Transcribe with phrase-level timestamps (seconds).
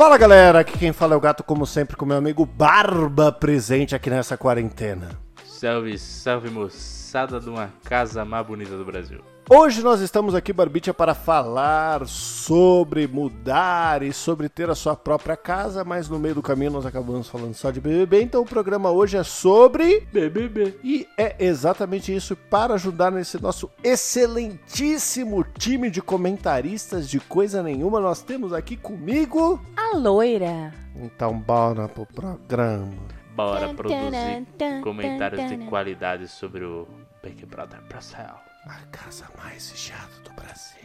[0.00, 3.94] Fala galera, aqui quem fala é o gato, como sempre, com meu amigo Barba presente
[3.94, 5.10] aqui nessa quarentena.
[5.44, 9.20] Salve, salve moçada de uma casa mais bonita do Brasil.
[9.52, 15.36] Hoje nós estamos aqui, Barbicha, para falar sobre mudar e sobre ter a sua própria
[15.36, 18.92] casa, mas no meio do caminho nós acabamos falando só de BBB, então o programa
[18.92, 20.78] hoje é sobre BBB.
[20.84, 27.98] E é exatamente isso para ajudar nesse nosso excelentíssimo time de comentaristas de coisa nenhuma.
[27.98, 30.72] Nós temos aqui comigo a loira.
[30.94, 32.86] Então bora pro programa.
[33.34, 34.46] Bora produzir
[34.84, 36.86] comentários de qualidade sobre o
[37.20, 38.49] Big Brother Brasil.
[38.66, 40.80] A casa mais vigiada do Brasil.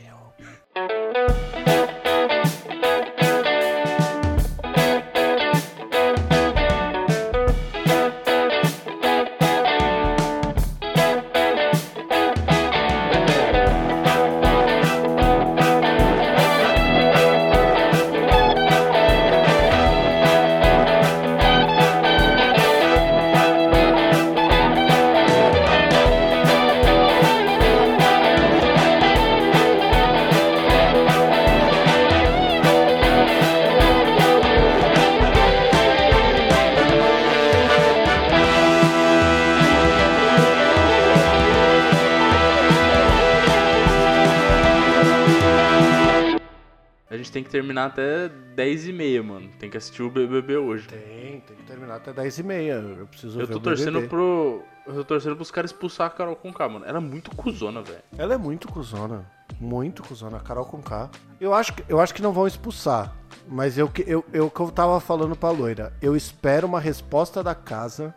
[47.36, 49.50] Tem que terminar até 10 e meia, mano.
[49.60, 50.88] Tem que assistir o BBB hoje.
[50.88, 52.74] Tem, tem que terminar até 10 e meia.
[52.76, 54.08] Eu preciso Eu ver tô o torcendo BBB.
[54.08, 54.64] pro.
[54.88, 56.86] Eu tô torcendo pros caras expulsar a Carol Conká, mano.
[56.86, 58.00] Ela é muito cuzona, velho.
[58.18, 59.30] Ela é muito cuzona.
[59.60, 60.38] Muito cuzona.
[60.38, 61.10] A Carol com K.
[61.42, 63.14] Eu acho, que- eu acho que não vão expulsar.
[63.50, 65.92] Mas eu, que- eu, eu que eu tava falando pra loira.
[66.02, 68.16] Eu espero uma resposta da casa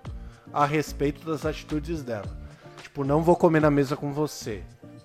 [0.53, 2.27] a respeito das atitudes dela.
[2.83, 4.63] Tipo, não vou comer na mesa com você.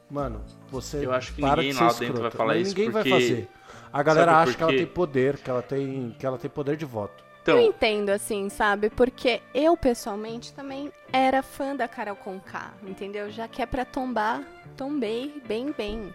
[0.10, 2.22] Mano, você Eu acho que ninguém lá dentro escrota.
[2.22, 3.50] vai falar Mas isso Ninguém vai porque- fazer.
[3.94, 6.76] A galera Sabe acha que ela tem poder, que ela tem, que ela tem poder
[6.76, 7.24] de voto.
[7.44, 8.90] Então, Eu entendo, assim, sabe?
[8.90, 13.30] Porque eu, pessoalmente, também era fã da Carol Conká, entendeu?
[13.30, 14.42] Já que é pra tombar,
[14.76, 16.12] tombei bem, bem.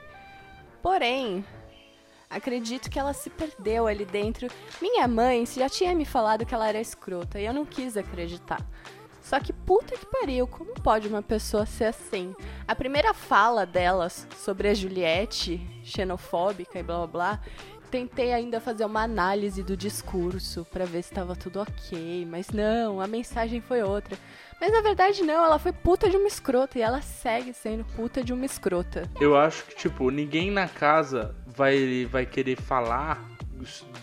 [0.83, 1.44] Porém,
[2.28, 4.49] acredito que ela se perdeu ali dentro.
[4.83, 8.61] Minha mãe já tinha me falado que ela era escrota e eu não quis acreditar.
[9.28, 12.34] Só que puta que pariu, como pode uma pessoa ser assim?
[12.66, 17.41] A primeira fala delas sobre a Juliette, xenofóbica e blá blá blá,
[17.91, 23.03] tentei ainda fazer uma análise do discurso pra ver se tava tudo ok, mas não,
[23.03, 24.17] a mensagem foi outra.
[24.59, 28.25] Mas na verdade não, ela foi puta de uma escrota e ela segue sendo puta
[28.25, 29.03] de uma escrota.
[29.21, 33.22] eu acho que, tipo, ninguém na casa vai, vai querer falar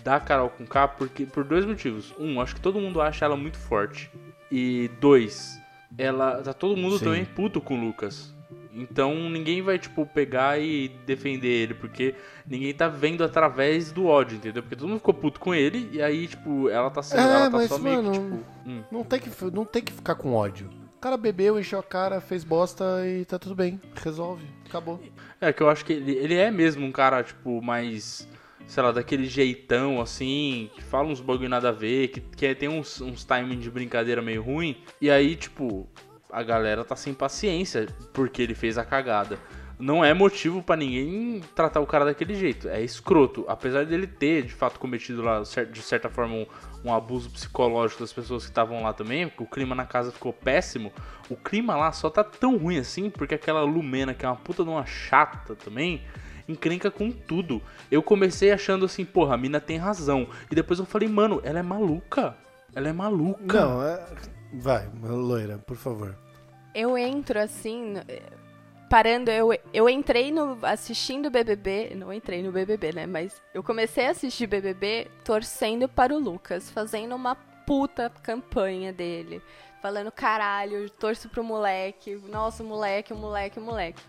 [0.04, 2.14] da Carol com K porque, por dois motivos.
[2.20, 4.12] Um, acho que todo mundo acha ela muito forte.
[4.52, 5.60] E dois,
[5.98, 6.42] ela.
[6.42, 7.06] Tá todo mundo Sim.
[7.06, 8.34] também puto com o Lucas.
[8.76, 12.14] Então ninguém vai, tipo, pegar e defender ele, porque
[12.46, 14.62] ninguém tá vendo através do ódio, entendeu?
[14.62, 17.22] Porque todo mundo ficou puto com ele, e aí, tipo, ela tá sendo.
[17.22, 18.70] É, ela tá mas, só meio que, mano, tipo.
[18.70, 18.84] hum.
[18.92, 20.70] Não tem que, não tem que ficar com ódio.
[20.98, 23.80] O cara bebeu, encheu a cara, fez bosta e tá tudo bem.
[24.04, 24.46] Resolve.
[24.68, 25.00] Acabou.
[25.40, 28.28] É que eu acho que ele, ele é mesmo um cara, tipo, mais.
[28.68, 32.68] Sei lá, daquele jeitão assim, que fala uns bagulho nada a ver, que, que tem
[32.68, 34.78] uns, uns timing de brincadeira meio ruim.
[35.00, 35.88] E aí, tipo,
[36.32, 39.40] a galera tá sem paciência porque ele fez a cagada.
[39.78, 42.70] Não é motivo pra ninguém tratar o cara daquele jeito.
[42.70, 43.44] É escroto.
[43.48, 46.46] Apesar dele ter, de fato, cometido lá, de certa forma, um,
[46.86, 50.32] um abuso psicológico das pessoas que estavam lá também, porque o clima na casa ficou
[50.32, 50.94] péssimo.
[51.30, 54.64] O clima lá só tá tão ruim assim, porque aquela Lumena, que é uma puta
[54.64, 56.02] de uma chata também,
[56.48, 57.62] encrenca com tudo.
[57.92, 60.28] Eu comecei achando assim, porra, a mina tem razão.
[60.50, 62.36] E depois eu falei, mano, ela é maluca.
[62.74, 63.62] Ela é maluca.
[63.62, 64.06] Não, é...
[64.54, 66.16] vai, loira, por favor.
[66.74, 67.96] Eu entro assim,
[68.90, 74.08] parando, eu, eu entrei no assistindo BBB, não entrei no BBB, né, mas eu comecei
[74.08, 77.36] a assistir BBB torcendo para o Lucas, fazendo uma
[77.66, 79.42] puta campanha dele,
[79.82, 84.02] falando caralho, eu torço pro moleque, nossa, o moleque, o moleque, o moleque.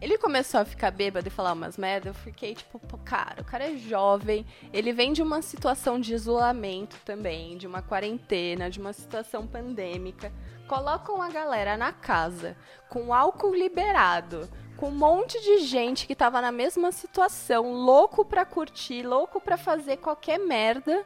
[0.00, 3.44] Ele começou a ficar bêbado e falar umas merda, eu fiquei tipo, pô, cara, o
[3.44, 8.78] cara é jovem, ele vem de uma situação de isolamento também, de uma quarentena, de
[8.78, 10.32] uma situação pandêmica.
[10.68, 12.56] Colocam a galera na casa,
[12.88, 18.44] com álcool liberado, com um monte de gente que tava na mesma situação, louco pra
[18.44, 21.04] curtir, louco pra fazer qualquer merda.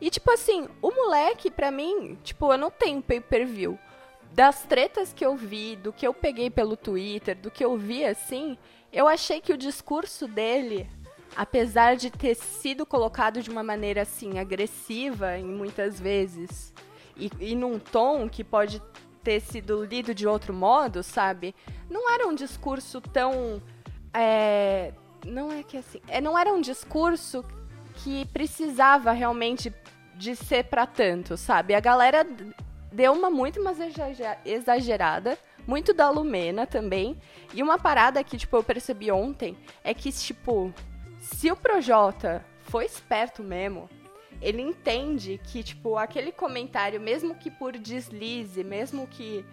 [0.00, 3.78] E tipo assim, o moleque, pra mim, tipo, eu não tenho pay-per-view
[4.32, 8.04] das tretas que eu vi, do que eu peguei pelo Twitter, do que eu vi
[8.04, 8.56] assim,
[8.92, 10.88] eu achei que o discurso dele,
[11.36, 16.72] apesar de ter sido colocado de uma maneira assim agressiva em muitas vezes
[17.16, 18.80] e, e num tom que pode
[19.22, 21.54] ter sido lido de outro modo, sabe?
[21.90, 23.60] Não era um discurso tão.
[24.14, 24.92] É,
[25.26, 26.00] não é que assim.
[26.08, 27.44] É, não era um discurso
[27.96, 29.72] que precisava realmente
[30.14, 31.74] de ser para tanto, sabe?
[31.74, 32.26] A galera
[32.90, 33.78] deu uma muito mais
[34.44, 37.16] exagerada, muito da Lumena também.
[37.52, 40.72] E uma parada que, tipo, eu percebi ontem é que, tipo,
[41.20, 43.88] se o Projota foi esperto mesmo,
[44.40, 49.44] ele entende que, tipo, aquele comentário, mesmo que por deslize, mesmo que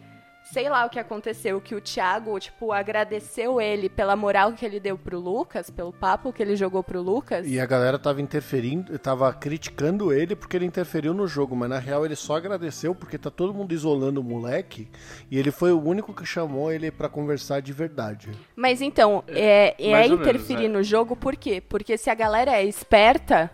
[0.52, 4.80] sei lá o que aconteceu, que o Thiago, tipo, agradeceu ele pela moral que ele
[4.80, 7.46] deu pro Lucas, pelo papo que ele jogou pro Lucas.
[7.48, 11.80] E a galera tava interferindo, tava criticando ele porque ele interferiu no jogo, mas na
[11.80, 14.88] real ele só agradeceu porque tá todo mundo isolando o moleque
[15.30, 18.30] e ele foi o único que chamou ele para conversar de verdade.
[18.56, 20.78] Mas então, é, é, é interferir menos, é.
[20.78, 21.62] no jogo por quê?
[21.68, 23.52] Porque se a galera é esperta,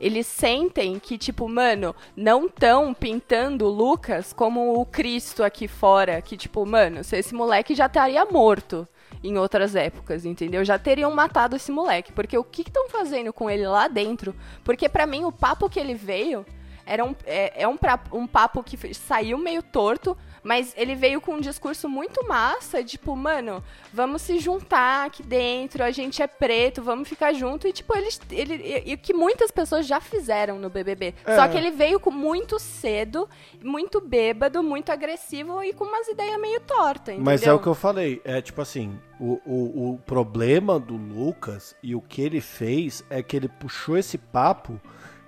[0.00, 6.20] eles sentem que, tipo, mano, não tão pintando o Lucas como o Cristo aqui fora.
[6.22, 8.86] Que, tipo, mano, se esse moleque já estaria morto
[9.22, 10.64] em outras épocas, entendeu?
[10.64, 12.12] Já teriam matado esse moleque.
[12.12, 14.34] Porque o que estão fazendo com ele lá dentro?
[14.62, 16.44] Porque para mim o papo que ele veio
[16.86, 21.22] era um, é, é um, pra, um papo que saiu meio torto, mas ele veio
[21.22, 26.26] com um discurso muito massa, tipo, mano, vamos se juntar aqui dentro, a gente é
[26.26, 27.66] preto, vamos ficar junto.
[27.66, 31.14] E, tipo, ele, ele, e que muitas pessoas já fizeram no BBB.
[31.24, 31.34] É.
[31.34, 33.26] Só que ele veio com muito cedo,
[33.62, 37.74] muito bêbado, muito agressivo e com umas ideias meio tortas, Mas é o que eu
[37.74, 43.02] falei, é tipo assim, o, o, o problema do Lucas e o que ele fez
[43.08, 44.78] é que ele puxou esse papo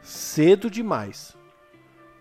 [0.03, 1.35] cedo demais.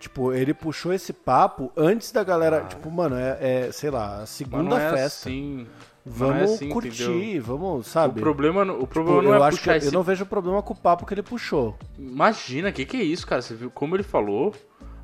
[0.05, 2.57] Tipo, ele puxou esse papo antes da galera.
[2.57, 2.65] Ah.
[2.65, 5.29] Tipo, mano, é, é, sei lá, a segunda é festa.
[5.29, 5.65] Assim.
[6.05, 7.43] Vamos é assim, curtir, entendeu?
[7.43, 8.19] vamos, sabe?
[8.19, 9.87] O problema, o problema tipo, não é puxar esse...
[9.87, 11.75] Eu não vejo problema com o papo que ele puxou.
[11.97, 13.41] Imagina, o que, que é isso, cara?
[13.41, 14.53] Você viu como ele falou?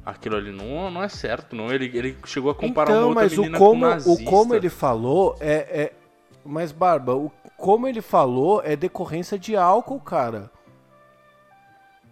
[0.05, 1.71] Aquilo ali não, não é certo, não.
[1.71, 5.35] Ele, ele chegou a comparar então, uma outra mas o como, o como ele falou
[5.39, 5.93] é, é...
[6.45, 10.51] Mas, Barba, o como ele falou é decorrência de álcool, cara.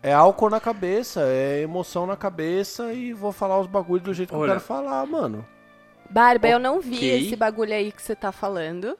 [0.01, 4.29] É álcool na cabeça, é emoção na cabeça e vou falar os bagulhos do jeito
[4.29, 4.43] que Olha.
[4.43, 5.45] eu quero falar, mano.
[6.09, 6.53] Barba, okay.
[6.55, 8.97] eu não vi esse bagulho aí que você tá falando.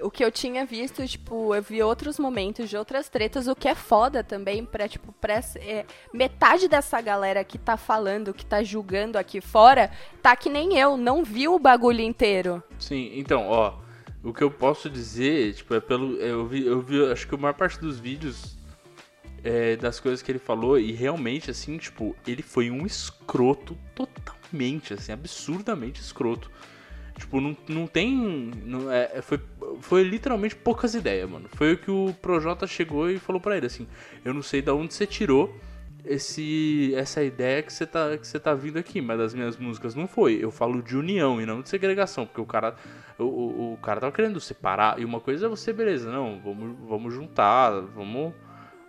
[0.00, 3.68] O que eu tinha visto, tipo, eu vi outros momentos de outras tretas, o que
[3.68, 8.62] é foda também pra, tipo, pra, é, metade dessa galera que tá falando, que tá
[8.62, 9.90] julgando aqui fora,
[10.20, 12.62] tá que nem eu, não viu o bagulho inteiro.
[12.78, 13.74] Sim, então, ó,
[14.22, 16.16] o que eu posso dizer, tipo, é pelo.
[16.16, 18.56] Eu vi, eu vi acho que a maior parte dos vídeos
[19.44, 24.94] é, das coisas que ele falou e realmente, assim, tipo, ele foi um escroto totalmente,
[24.94, 26.50] assim, absurdamente escroto.
[27.18, 28.50] Tipo, não, não tem.
[28.64, 29.38] Não, é, é, foi,
[29.80, 31.48] foi literalmente poucas ideias, mano.
[31.52, 33.86] Foi o que o Projota chegou e falou para ele, assim,
[34.24, 35.54] eu não sei de onde você tirou
[36.04, 39.94] esse essa ideia que você tá que você tá vindo aqui, mas das minhas músicas
[39.94, 40.38] não foi.
[40.42, 42.74] Eu falo de união e não de segregação, porque o cara
[43.18, 46.76] o, o, o cara tava querendo separar e uma coisa é você, beleza, não, vamos
[46.88, 48.34] vamos juntar, vamos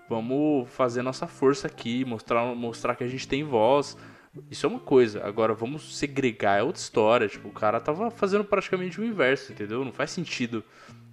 [0.09, 3.97] Vamos fazer nossa força aqui, mostrar, mostrar que a gente tem voz.
[4.51, 5.25] Isso é uma coisa.
[5.25, 7.27] Agora, vamos segregar, é outra história.
[7.27, 9.83] Tipo, o cara tava fazendo praticamente o inverso, entendeu?
[9.83, 10.63] Não faz sentido.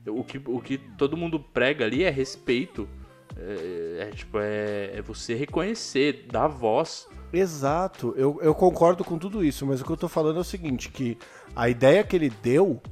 [0.06, 2.88] O que, o que todo mundo prega ali é respeito.
[3.36, 7.08] É, é tipo, é, é, você reconhecer, dar voz.
[7.32, 10.44] Exato, eu, eu concordo com tudo isso, mas o que eu tô falando é o
[10.44, 11.16] seguinte, que
[11.56, 12.82] a ideia que ele deu,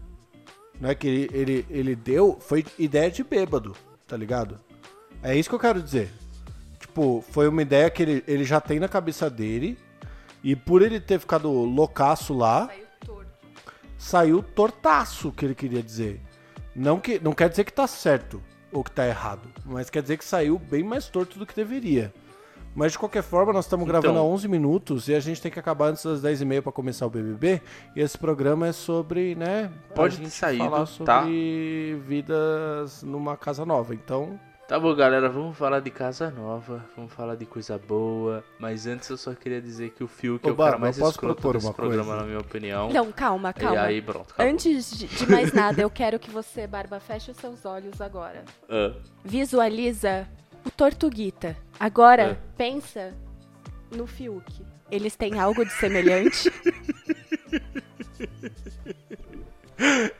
[0.81, 3.77] né, que ele, ele, ele deu, foi ideia de bêbado,
[4.07, 4.59] tá ligado?
[5.23, 6.11] É isso que eu quero dizer.
[6.79, 9.79] Tipo, foi uma ideia que ele, ele já tem na cabeça dele.
[10.43, 12.67] E por ele ter ficado loucaço lá.
[12.67, 13.31] Saiu torto.
[13.99, 16.21] Saiu tortaço, que ele queria dizer.
[16.75, 19.49] Não, que, não quer dizer que tá certo ou que tá errado.
[19.65, 22.13] Mas quer dizer que saiu bem mais torto do que deveria.
[22.75, 25.51] Mas de qualquer forma, nós estamos gravando então, há 11 minutos e a gente tem
[25.51, 27.61] que acabar antes das 10h30 para começar o BBB.
[27.97, 29.71] E esse programa é sobre, né?
[29.93, 30.87] Pode sair, falar tá?
[30.87, 32.07] sobre tá?
[32.07, 33.93] vidas numa casa nova.
[33.93, 34.39] Então,
[34.71, 38.45] Tá bom, galera, vamos falar de casa nova, vamos falar de coisa boa.
[38.57, 41.73] Mas antes eu só queria dizer que o Fiuk é o cara mais escroto desse
[41.73, 42.21] programa, coisa?
[42.21, 42.89] na minha opinião.
[42.89, 43.75] Não, calma, calma.
[43.75, 44.53] E aí, pronto, acabou.
[44.53, 48.45] Antes de, de mais nada, eu quero que você, Barba, feche os seus olhos agora.
[48.69, 48.95] Uh.
[49.25, 50.29] Visualiza
[50.65, 51.57] o Tortuguita.
[51.81, 52.37] Agora, uh.
[52.57, 53.13] pensa
[53.91, 54.65] no Fiuk.
[54.89, 56.49] Eles têm algo de semelhante?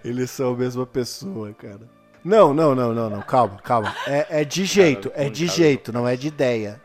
[0.05, 2.00] Eles são a mesma pessoa, cara.
[2.25, 3.23] Não, não, não, não, não.
[3.23, 3.95] Calma, calma.
[4.07, 6.81] É, é de jeito, é de jeito, não é de ideia.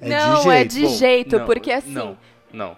[0.00, 0.50] É não, de jeito.
[0.50, 1.92] é de jeito, não, porque assim.
[1.92, 2.18] Não,
[2.52, 2.76] não,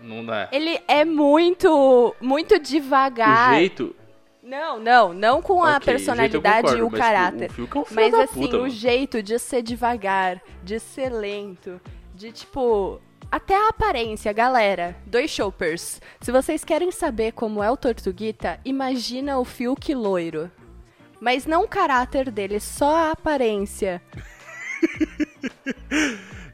[0.00, 0.48] não dá.
[0.52, 3.52] Ele é muito, muito devagar.
[3.52, 3.96] O jeito.
[4.42, 7.50] Não, não, não com a personalidade concordo, e o mas caráter.
[7.56, 11.80] O, o é um mas assim, puta, o jeito de ser devagar, de ser lento,
[12.14, 14.94] de tipo até a aparência, galera.
[15.06, 16.02] Dois shoppers.
[16.20, 20.50] Se vocês querem saber como é o Tortuguita, imagina o Fiuk loiro.
[21.22, 24.02] Mas não o caráter dele, só a aparência.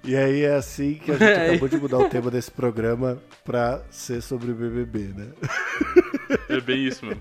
[0.04, 3.82] E aí é assim que a gente acabou de mudar o tema desse programa pra
[3.90, 5.28] ser sobre o BBB, né?
[6.50, 7.20] É bem isso, mano.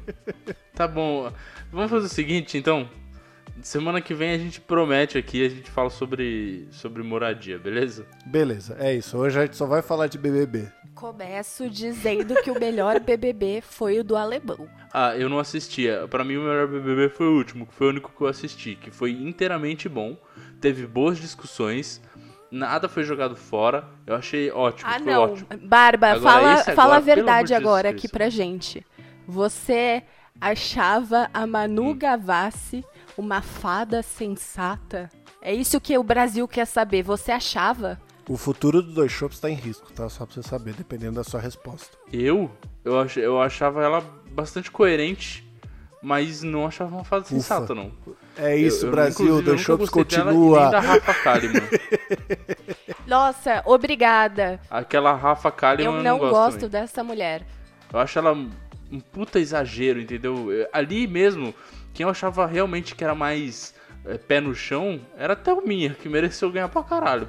[0.75, 1.31] Tá bom.
[1.71, 2.89] Vamos fazer o seguinte, então.
[3.61, 8.05] Semana que vem a gente promete aqui, a gente fala sobre, sobre moradia, beleza?
[8.25, 9.17] Beleza, é isso.
[9.17, 10.67] Hoje a gente só vai falar de BBB.
[10.95, 14.67] Começo dizendo que o melhor BBB foi o do alemão.
[14.93, 16.07] Ah, eu não assistia.
[16.07, 18.75] Pra mim o melhor BBB foi o último, que foi o único que eu assisti,
[18.75, 20.15] que foi inteiramente bom,
[20.61, 22.01] teve boas discussões,
[22.49, 23.85] nada foi jogado fora.
[24.05, 25.21] Eu achei ótimo, Ah, foi não.
[25.23, 25.47] ótimo.
[25.63, 28.85] Barba, Agora, fala, agora, fala a verdade agora Jesus aqui pra gente.
[29.27, 30.03] Você
[30.39, 31.97] achava a Manu Hum.
[33.17, 35.09] Uma fada sensata?
[35.41, 37.01] É isso que o Brasil quer saber.
[37.03, 37.99] Você achava?
[38.29, 40.09] O futuro do Dois Shops tá em risco, tá?
[40.09, 41.97] Só pra você saber, dependendo da sua resposta.
[42.11, 42.51] Eu,
[42.83, 45.47] eu, ach, eu achava ela bastante coerente,
[46.01, 47.91] mas não achava uma fada sensata, não.
[48.37, 50.05] É isso, Eu- eu, Brasil, Dois eu Shops dela e
[50.35, 50.61] continua.
[50.63, 51.63] nem da Rafa Kalimann.
[53.07, 54.59] Nossa, obrigada.
[54.69, 56.69] Aquela Rafa Kalimann Eu eu não gosto, gosto também.
[56.81, 57.43] dessa mulher.
[57.91, 60.47] Eu acho ela um puta exagero, entendeu?
[60.51, 61.53] Eh, Ali mesmo,
[61.97, 63.73] quem eu achava realmente que era mais
[64.05, 67.27] eh, pé no chão era a Thelminha, que mereceu ganhar pra caralho.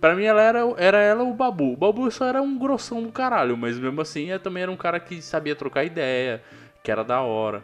[0.00, 1.74] Pra mim, ela era, era ela o Babu.
[1.74, 4.78] O Babu só era um grossão do caralho, mas mesmo assim, ela também era um
[4.78, 6.42] cara que sabia trocar ideia,
[6.82, 7.62] que era da hora.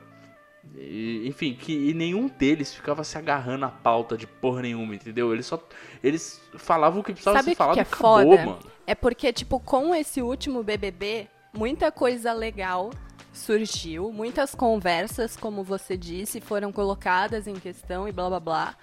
[0.77, 5.33] E, enfim, que e nenhum deles ficava se agarrando a pauta de porra nenhuma, entendeu?
[5.33, 5.59] Eles só.
[6.03, 8.45] Eles falavam o que precisava Sabe ser que, falado que é acabou, foda?
[8.45, 8.59] mano.
[8.87, 12.91] É porque, tipo, com esse último BBB, muita coisa legal
[13.35, 18.75] surgiu, muitas conversas, como você disse, foram colocadas em questão e blá blá blá.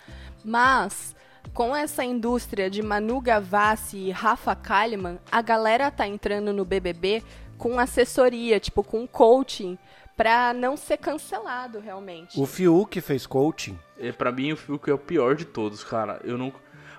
[0.43, 1.15] Mas,
[1.53, 7.23] com essa indústria de Manu Gavassi e Rafa Kalimann, a galera tá entrando no BBB
[7.57, 9.77] com assessoria, tipo, com coaching,
[10.17, 12.39] pra não ser cancelado realmente.
[12.39, 13.79] O Fiuk fez coaching.
[13.97, 16.19] É, pra mim, o Fiuk é o pior de todos, cara.
[16.23, 16.53] Eu não.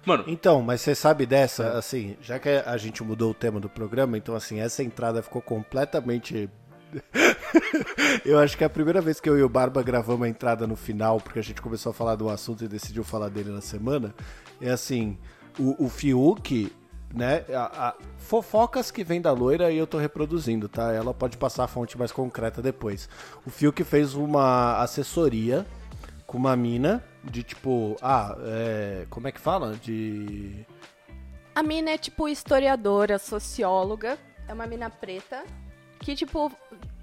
[0.05, 3.69] Mano, Então, mas você sabe dessa, assim, já que a gente mudou o tema do
[3.69, 6.51] programa, então assim, essa entrada ficou completamente.
[8.25, 10.67] eu acho que é a primeira vez que eu e o Barba gravamos a entrada
[10.67, 13.61] no final, porque a gente começou a falar do assunto e decidiu falar dele na
[13.61, 14.15] semana.
[14.61, 15.17] É assim,
[15.59, 16.73] o, o Fiuk,
[17.15, 17.45] né?
[17.55, 20.93] a- a- fofocas que vem da loira e eu tô reproduzindo, tá?
[20.93, 23.09] Ela pode passar a fonte mais concreta depois.
[23.47, 25.67] O Fiuk fez uma assessoria
[26.27, 29.75] com uma mina de tipo, ah, é, como é que fala?
[29.77, 30.65] De
[31.55, 34.19] A mina é tipo historiadora, socióloga,
[34.49, 35.45] é uma mina preta
[36.01, 36.51] que tipo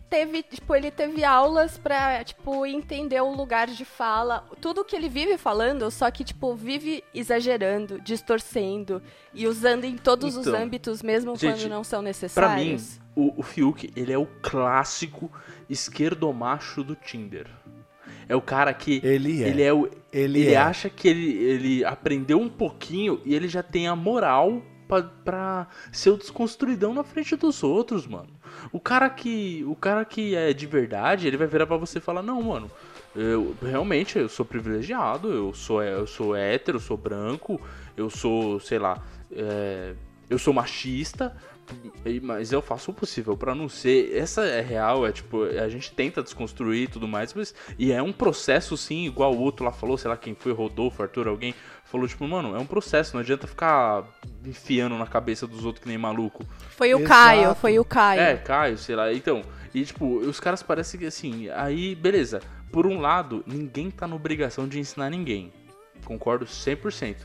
[0.09, 5.07] teve, tipo, ele teve aulas pra, tipo, entender o lugar de fala, tudo que ele
[5.07, 9.01] vive falando, só que tipo vive exagerando, distorcendo
[9.33, 12.99] e usando em todos os Então, âmbitos mesmo gente, quando não são Pra mim, necessários.
[13.15, 15.31] o, o Fiuk, ele é o clássico
[15.69, 17.47] esquerdomacho do Tinder.
[18.27, 19.01] É o cara que.
[19.03, 19.47] Ele é.
[19.47, 20.57] Ele, é o, Ele ele é.
[20.57, 25.67] acha que ele, ele aprendeu um pouquinho e ele já tem a moral pra, pra
[25.91, 28.29] ser o desconstruidão na frente dos outros, mano.
[28.72, 29.63] O cara que.
[29.68, 32.70] O cara que é de verdade, ele vai virar pra você e falar, não, mano.
[33.15, 37.60] Eu realmente eu sou privilegiado, eu sou, eu sou hétero, eu sou branco,
[37.98, 39.96] eu sou, sei lá, é,
[40.29, 41.36] eu sou machista,
[42.22, 44.15] mas eu faço o possível pra não ser.
[44.15, 47.53] Essa é real, é tipo, a gente tenta desconstruir e tudo mais, mas.
[47.77, 51.01] E é um processo, sim, igual o outro lá falou, sei lá quem foi, Rodolfo,
[51.01, 51.53] Arthur, alguém,
[51.89, 54.05] falou, tipo, mano, é um processo, não adianta ficar
[54.46, 56.46] enfiando na cabeça dos outros que nem maluco.
[56.69, 57.10] Foi o Exato.
[57.10, 58.22] Caio, foi o Caio.
[58.22, 59.12] É, Caio, sei lá.
[59.12, 59.41] Então,
[59.74, 62.41] e tipo, os caras parecem que assim, aí, beleza.
[62.72, 65.51] Por um lado, ninguém tá na obrigação de ensinar ninguém.
[66.05, 67.17] Concordo 100%.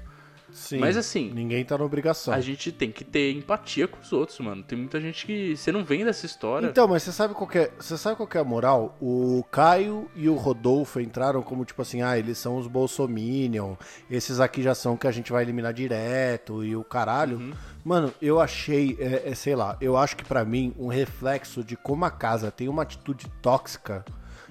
[0.54, 2.32] Sim, Mas assim, ninguém tá na obrigação.
[2.32, 4.62] A gente tem que ter empatia com os outros, mano.
[4.62, 5.56] Tem muita gente que.
[5.56, 6.68] Você não vem dessa história.
[6.68, 8.96] Então, mas você sabe qual que é, você sabe qual é a moral?
[9.00, 13.75] O Caio e o Rodolfo entraram como tipo assim, ah, eles são os Bolsominion,
[14.08, 17.38] esses aqui já são que a gente vai eliminar direto e o caralho.
[17.38, 17.52] Uhum.
[17.84, 21.76] Mano, eu achei, é, é, sei lá, eu acho que pra mim um reflexo de
[21.76, 24.04] como a casa tem uma atitude tóxica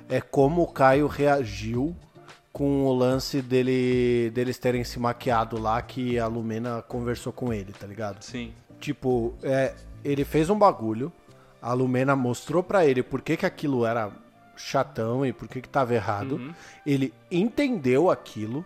[0.10, 1.96] é como o Caio reagiu
[2.54, 7.74] com o lance dele deles terem se maquiado lá que a Lumena conversou com ele,
[7.74, 8.22] tá ligado?
[8.24, 8.54] Sim.
[8.80, 9.74] Tipo, é,
[10.06, 11.12] ele fez um bagulho,
[11.60, 14.12] a Lumena mostrou pra ele por que, que aquilo era
[14.56, 16.36] chatão e por que, que tava errado.
[16.36, 16.54] Uhum.
[16.86, 18.64] Ele entendeu aquilo,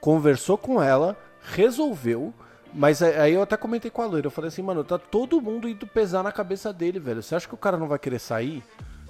[0.00, 2.34] conversou com ela, resolveu.
[2.72, 5.68] Mas aí eu até comentei com a loira, eu falei assim, mano, tá todo mundo
[5.68, 7.22] indo pesar na cabeça dele, velho.
[7.22, 8.62] Você acha que o cara não vai querer sair?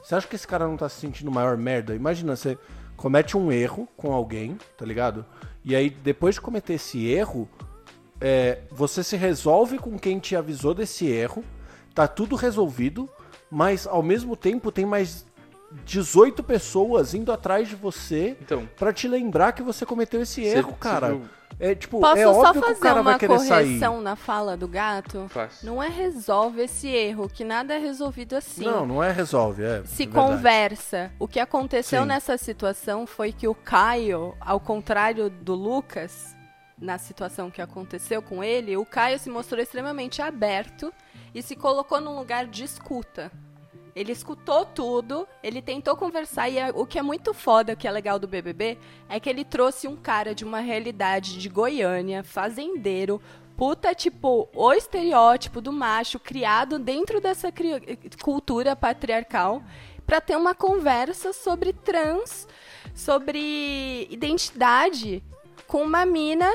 [0.03, 1.95] Você acha que esse cara não tá se sentindo maior merda?
[1.95, 2.57] Imagina, você
[3.01, 5.25] comete um erro com alguém, tá ligado?
[5.65, 7.49] E aí, depois de cometer esse erro,
[8.21, 11.43] é, você se resolve com quem te avisou desse erro,
[11.95, 13.09] tá tudo resolvido,
[13.51, 15.25] mas ao mesmo tempo tem mais
[15.85, 18.69] 18 pessoas indo atrás de você Então.
[18.77, 21.09] pra te lembrar que você cometeu esse erro, cara.
[21.09, 21.23] viu?
[21.63, 23.65] É tipo, Posso é só óbvio que o fazer cara vai uma querer sair.
[23.67, 25.27] correção na fala do gato?
[25.29, 25.63] Faz.
[25.63, 28.65] Não é resolve esse erro, que nada é resolvido assim.
[28.65, 29.83] Não, não é resolve, é.
[29.85, 30.27] se é verdade.
[30.29, 31.13] conversa.
[31.19, 32.09] O que aconteceu Sim.
[32.09, 36.35] nessa situação foi que o Caio, ao contrário do Lucas,
[36.79, 40.91] na situação que aconteceu com ele, o Caio se mostrou extremamente aberto
[41.35, 43.31] e se colocou num lugar de escuta.
[43.95, 47.89] Ele escutou tudo, ele tentou conversar e é- o que é muito foda, o que
[47.89, 48.79] é legal do BBB,
[49.09, 53.21] é que ele trouxe um cara de uma realidade de Goiânia, fazendeiro,
[53.57, 59.63] puta, tipo, o estereótipo do macho criado dentro dessa cri- cultura patriarcal
[60.07, 62.49] pra ter uma conversa sobre trans,
[62.95, 65.23] sobre identidade
[65.67, 66.51] com uma mina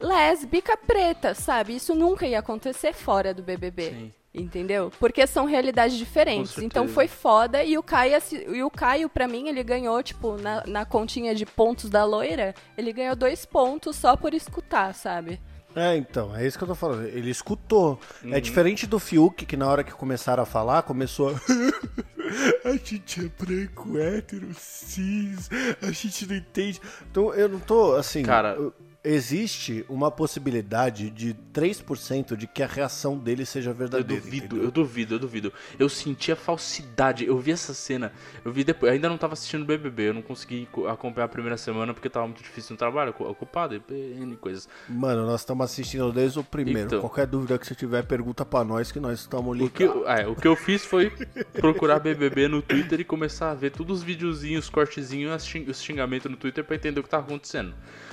[0.00, 1.76] lésbica preta, sabe?
[1.76, 3.90] Isso nunca ia acontecer fora do BBB.
[3.90, 4.12] Sim.
[4.32, 4.92] Entendeu?
[5.00, 6.56] Porque são realidades diferentes.
[6.58, 8.16] Então foi foda e o Caio,
[8.54, 12.54] e o Caio pra mim, ele ganhou, tipo, na, na continha de pontos da loira,
[12.78, 15.40] ele ganhou dois pontos só por escutar, sabe?
[15.74, 17.06] É, então, é isso que eu tô falando.
[17.06, 17.98] Ele escutou.
[18.24, 18.34] Uhum.
[18.34, 21.34] É diferente do Fiuk, que na hora que começaram a falar, começou a...
[22.68, 25.48] a gente é branco, hétero, cis,
[25.82, 26.80] a gente não entende.
[27.10, 28.22] Então, eu não tô, assim...
[28.22, 34.22] Cara- eu- Existe uma possibilidade de 3% de que a reação dele seja Eu verdadeira.
[34.22, 34.64] duvido, entendeu?
[34.64, 35.52] eu duvido, eu duvido.
[35.78, 37.24] Eu senti a falsidade.
[37.24, 38.12] Eu vi essa cena.
[38.44, 38.92] Eu vi depois.
[38.92, 40.08] Ainda não tava assistindo BBB.
[40.10, 43.74] Eu não consegui co- acompanhar a primeira semana porque tava muito difícil no trabalho, ocupado,
[43.74, 44.68] e coisas.
[44.86, 46.80] Mano, nós estamos assistindo desde o primeiro.
[46.88, 47.00] Então.
[47.00, 50.02] Qualquer dúvida que você tiver, pergunta pra nós que nós estamos O que, ligados.
[50.02, 51.10] eu- é, o que eu fiz foi
[51.54, 55.80] procurar BBB no Twitter e começar a ver todos os videozinhos, cortezinhos, as xing- os
[55.82, 57.72] xingamentos no Twitter pra entender o que tava acontecendo.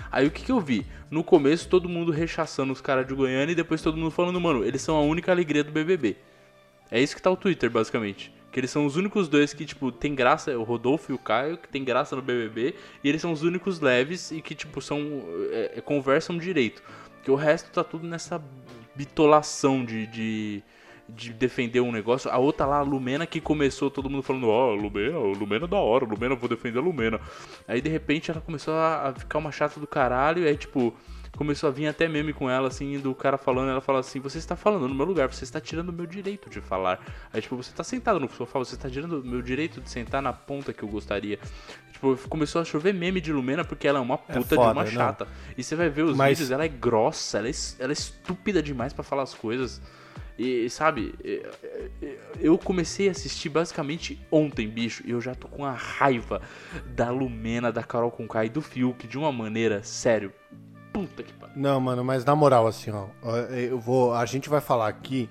[0.09, 0.76] Aí o que, que eu vi?
[1.09, 4.63] No começo todo mundo rechaçando os caras de Goiânia e depois todo mundo falando, mano,
[4.63, 6.17] eles são a única alegria do BBB.
[6.91, 8.33] É isso que tá o Twitter, basicamente.
[8.51, 11.57] Que eles são os únicos dois que, tipo, tem graça, o Rodolfo e o Caio,
[11.57, 14.99] que tem graça no BBB, e eles são os únicos leves e que, tipo, são.
[15.51, 16.81] é, é, conversam direito.
[17.23, 18.41] Que o resto tá tudo nessa
[18.95, 20.63] bitolação de, de,
[21.09, 22.29] de defender um negócio.
[22.29, 25.77] A outra lá, a Lumena, que começou todo mundo falando, ó, Lumena, Lumena é da
[25.77, 27.19] hora, Lumena, vou defender a Lumena.
[27.67, 30.93] Aí de repente ela começou a, ficar uma chata do caralho, e aí, tipo.
[31.35, 34.39] Começou a vir até meme com ela, assim, do cara falando, ela fala assim, você
[34.39, 36.99] está falando no meu lugar, você está tirando o meu direito de falar.
[37.31, 40.19] Aí, tipo, você está sentado no sofá, você está tirando o meu direito de sentar
[40.19, 41.37] na ponta que eu gostaria.
[41.91, 44.83] Tipo, começou a chover meme de Lumena porque ela é uma puta foda, de uma
[44.83, 44.91] não.
[44.91, 45.27] chata.
[45.55, 48.63] E você vai ver os Mas- vídeos, ela é grossa, ela é, ela é estúpida
[48.63, 49.79] demais pra falar as coisas.
[50.37, 51.15] E, sabe,
[52.39, 56.41] eu comecei a assistir basicamente ontem, bicho, e eu já tô com a raiva
[56.85, 60.31] da Lumena, da Carol Conká e do Fiuk de uma maneira, sério.
[60.93, 61.55] Puta que pariu.
[61.57, 64.13] Não, mano, mas na moral, assim, ó, ó, eu vou.
[64.13, 65.27] A gente vai falar aqui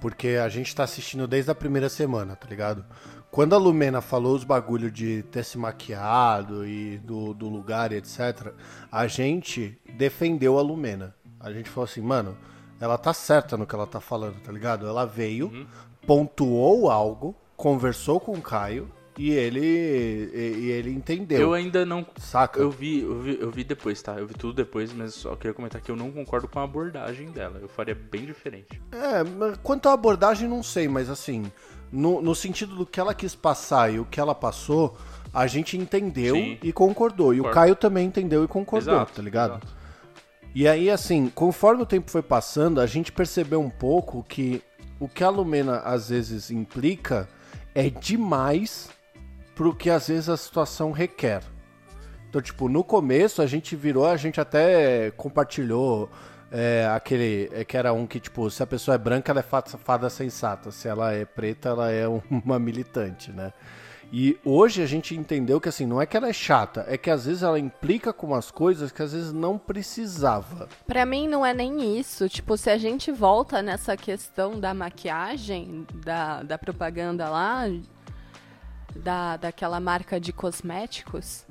[0.00, 2.84] porque a gente tá assistindo desde a primeira semana, tá ligado?
[3.30, 7.96] Quando a Lumena falou os bagulho de ter se maquiado e do, do lugar e
[7.96, 8.52] etc.,
[8.90, 11.14] a gente defendeu a Lumena.
[11.38, 12.36] A gente falou assim, mano,
[12.80, 14.86] ela tá certa no que ela tá falando, tá ligado?
[14.86, 15.66] Ela veio,
[16.06, 21.40] pontuou algo, conversou com o Caio e ele, e, e ele entendeu.
[21.40, 22.06] Eu ainda não.
[22.18, 22.60] Saca?
[22.60, 24.12] Eu vi, eu vi, eu vi depois, tá?
[24.12, 27.30] Eu vi tudo depois, mas só queria comentar que eu não concordo com a abordagem
[27.32, 27.58] dela.
[27.60, 28.80] Eu faria bem diferente.
[28.92, 31.50] É, quanto à abordagem, não sei, mas assim,
[31.90, 34.96] no, no sentido do que ela quis passar e o que ela passou,
[35.34, 36.58] a gente entendeu Sim.
[36.62, 37.34] e concordou.
[37.34, 37.50] E o.
[37.50, 39.50] Caio também entendeu e concordou, Exato, tá ligado?
[39.52, 39.77] exato.
[40.54, 44.62] E aí, assim, conforme o tempo foi passando, a gente percebeu um pouco que
[44.98, 47.28] o que a Lumena às vezes implica
[47.74, 48.88] é demais
[49.54, 51.42] pro que às vezes a situação requer.
[52.28, 56.10] Então, tipo, no começo a gente virou, a gente até compartilhou
[56.50, 57.50] é, aquele.
[57.52, 60.10] é, que era um que, tipo, se a pessoa é branca, ela é fada, fada
[60.10, 60.70] sensata.
[60.70, 63.52] Se ela é preta, ela é uma militante, né?
[64.10, 67.10] E hoje a gente entendeu que, assim, não é que ela é chata, é que
[67.10, 70.68] às vezes ela implica com umas coisas que às vezes não precisava.
[70.86, 72.28] Pra mim não é nem isso.
[72.28, 77.64] Tipo, se a gente volta nessa questão da maquiagem, da, da propaganda lá,
[78.96, 81.44] da, daquela marca de cosméticos,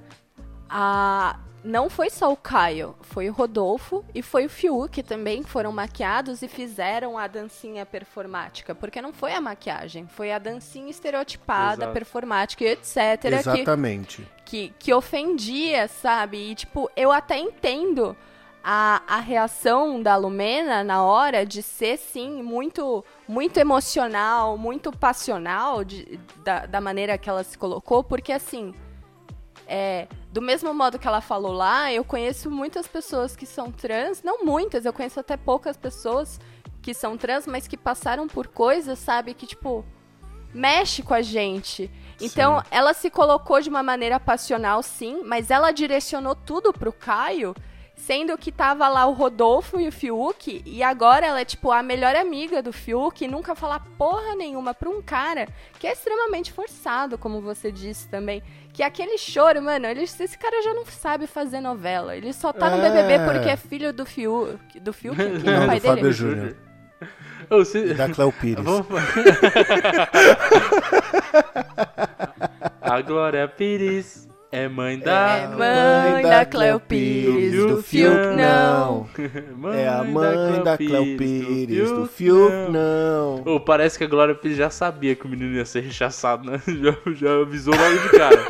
[0.67, 5.49] a, não foi só o Caio, foi o Rodolfo e foi o Fiuk também que
[5.49, 8.73] foram maquiados e fizeram a dancinha performática.
[8.73, 11.93] Porque não foi a maquiagem, foi a dancinha estereotipada, Exato.
[11.93, 13.19] performática e etc.
[13.19, 14.27] que Exatamente.
[14.45, 16.51] que, que ofendia, sabe?
[16.51, 18.15] E, tipo, eu até entendo
[18.63, 25.83] a, a reação da Lumena na hora de ser, sim, muito muito emocional, muito passional
[25.83, 28.73] de, da, da maneira que ela se colocou, porque, assim,
[29.67, 34.23] É, do mesmo modo que ela falou lá, eu conheço muitas pessoas que são trans,
[34.23, 36.39] não muitas, eu conheço até poucas pessoas
[36.81, 39.83] que são trans, mas que passaram por coisas, sabe, que tipo
[40.53, 41.91] mexe com a gente.
[42.19, 42.65] Então, sim.
[42.71, 47.53] ela se colocou de uma maneira passional, sim, mas ela direcionou tudo pro Caio
[47.97, 51.81] Sendo que tava lá o Rodolfo e o Fiuk, e agora ela é, tipo, a
[51.83, 55.47] melhor amiga do Fiuk, e nunca falar porra nenhuma pra um cara
[55.79, 58.41] que é extremamente forçado, como você disse também.
[58.71, 62.15] Que aquele choro, mano, ele, esse cara já não sabe fazer novela.
[62.15, 63.25] Ele só tá no BBB é.
[63.25, 64.79] porque é filho do Fiuk.
[64.79, 65.17] Do Fiuk?
[65.17, 65.95] Quem não, é o pai do dele?
[65.95, 66.55] Fábio Júnior.
[67.49, 67.93] Oh, se...
[67.93, 68.65] Da Cléo Pires.
[72.81, 74.27] a Glória Pires.
[74.49, 75.37] É mãe da.
[75.37, 79.05] É mãe da Cleo Pires, do Fiuk não.
[79.73, 83.43] é a mãe da Cleo Pires, do Fiuk não.
[83.45, 86.61] Oh, parece que a Glória Pires já sabia que o menino ia ser rechaçado, né?
[86.77, 88.47] Já, já avisou logo de cara.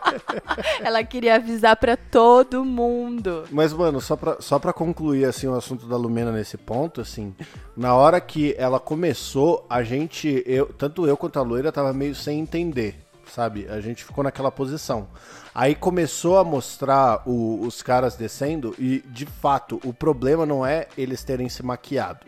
[0.80, 3.44] Ela queria avisar pra todo mundo.
[3.50, 7.34] Mas, mano, só pra, só pra concluir, assim, o assunto da Lumena nesse ponto, assim,
[7.76, 12.14] na hora que ela começou, a gente, eu, tanto eu quanto a loira, tava meio
[12.14, 13.66] sem entender sabe?
[13.68, 15.08] A gente ficou naquela posição.
[15.54, 20.88] Aí começou a mostrar o, os caras descendo e, de fato, o problema não é
[20.96, 22.26] eles terem se maquiado.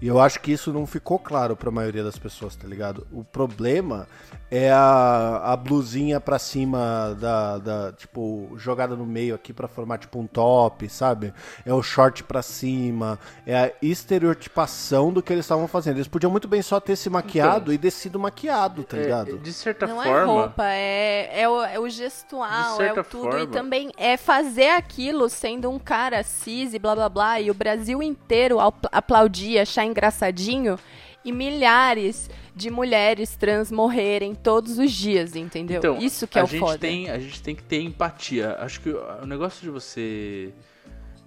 [0.00, 3.06] E eu acho que isso não ficou claro para a maioria das pessoas, tá ligado?
[3.12, 4.06] O problema
[4.50, 9.98] é a, a blusinha pra cima da, da, tipo, jogada no meio aqui para formar
[9.98, 11.32] tipo um top, sabe?
[11.66, 15.96] É o short pra cima, é a estereotipação do que eles estavam fazendo.
[15.96, 19.38] Eles podiam muito bem só ter se maquiado então, e descido maquiado, tá é, ligado?
[19.38, 20.10] De certa Não forma.
[20.12, 23.30] Não é roupa, é, é, o, é o gestual, é o tudo.
[23.30, 27.50] Forma, e também é fazer aquilo sendo um cara cis e blá blá blá, e
[27.50, 28.58] o Brasil inteiro
[28.92, 30.78] aplaudir, achar engraçadinho
[31.24, 35.78] e milhares de mulheres trans morrerem todos os dias, entendeu?
[35.78, 36.78] Então, Isso que é o foda.
[36.78, 38.56] Tem, a gente tem que ter empatia.
[38.60, 40.52] Acho que o negócio de você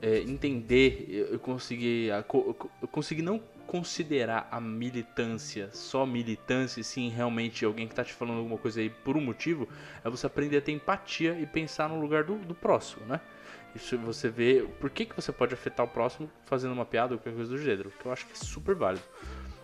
[0.02, 7.86] é, entender, eu consegui, eu consegui não considerar a militância só militância, sim realmente alguém
[7.86, 9.68] que tá te falando alguma coisa aí por um motivo,
[10.06, 13.20] é você aprender a ter empatia e pensar no lugar do, do próximo, né?
[13.78, 17.20] Isso você vê por que, que você pode afetar o próximo fazendo uma piada ou
[17.20, 19.04] qualquer coisa do gênero, que eu acho que é super válido.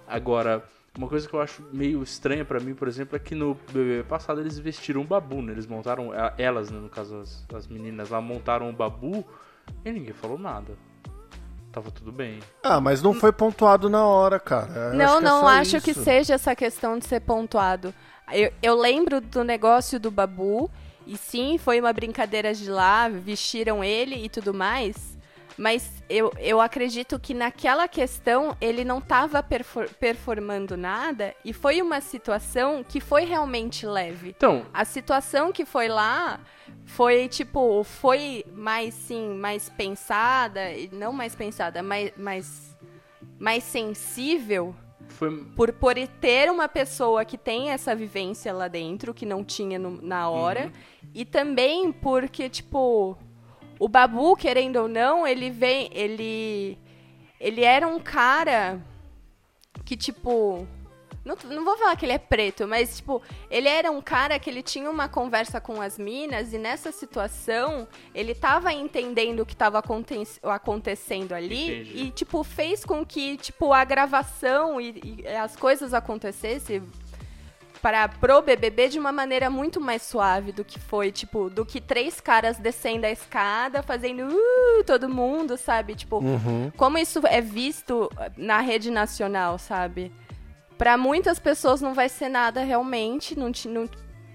[0.07, 0.63] Agora,
[0.95, 4.03] uma coisa que eu acho meio estranha para mim, por exemplo, é que no BBB
[4.03, 5.51] passado eles vestiram um babu, né?
[5.51, 9.25] Eles montaram, elas, né, no caso as, as meninas lá, montaram um babu
[9.83, 10.77] e ninguém falou nada.
[11.71, 12.39] Tava tudo bem.
[12.61, 14.91] Ah, mas não foi pontuado na hora, cara.
[14.91, 15.85] Eu não, acho é não é acho isso.
[15.85, 17.91] que seja essa questão de ser pontuado.
[18.31, 20.69] Eu, eu lembro do negócio do babu,
[21.05, 25.13] e sim, foi uma brincadeira de lá, vestiram ele e tudo mais.
[25.57, 31.81] Mas eu, eu acredito que naquela questão ele não estava perfor performando nada e foi
[31.81, 34.29] uma situação que foi realmente leve.
[34.29, 36.39] Então, a situação que foi lá
[36.85, 40.61] foi tipo, foi mais sim, mais pensada,
[40.91, 42.77] não mais pensada, mais mais,
[43.39, 44.75] mais sensível.
[45.13, 45.43] Foi...
[45.55, 50.01] Por, por ter uma pessoa que tem essa vivência lá dentro, que não tinha no,
[50.01, 50.65] na hora.
[50.65, 51.09] Uhum.
[51.13, 53.17] E também porque, tipo,
[53.79, 55.89] o Babu, querendo ou não, ele vem.
[55.91, 56.77] Ele.
[57.39, 58.81] Ele era um cara
[59.85, 60.67] que, tipo.
[61.23, 64.49] Não, não vou falar que ele é preto, mas, tipo, ele era um cara que
[64.49, 69.55] ele tinha uma conversa com as minas e nessa situação ele tava entendendo o que
[69.55, 72.03] tava aconte acontecendo ali Entendi.
[72.03, 76.83] e, tipo, fez com que, tipo, a gravação e, e as coisas acontecessem
[77.81, 81.81] para pro BBB de uma maneira muito mais suave do que foi, tipo, do que
[81.81, 85.93] três caras descendo a escada, fazendo uh, todo mundo, sabe?
[85.93, 86.71] Tipo, uhum.
[86.77, 90.13] como isso é visto na rede nacional, sabe?
[90.77, 93.89] Para muitas pessoas não vai ser nada realmente, não, não,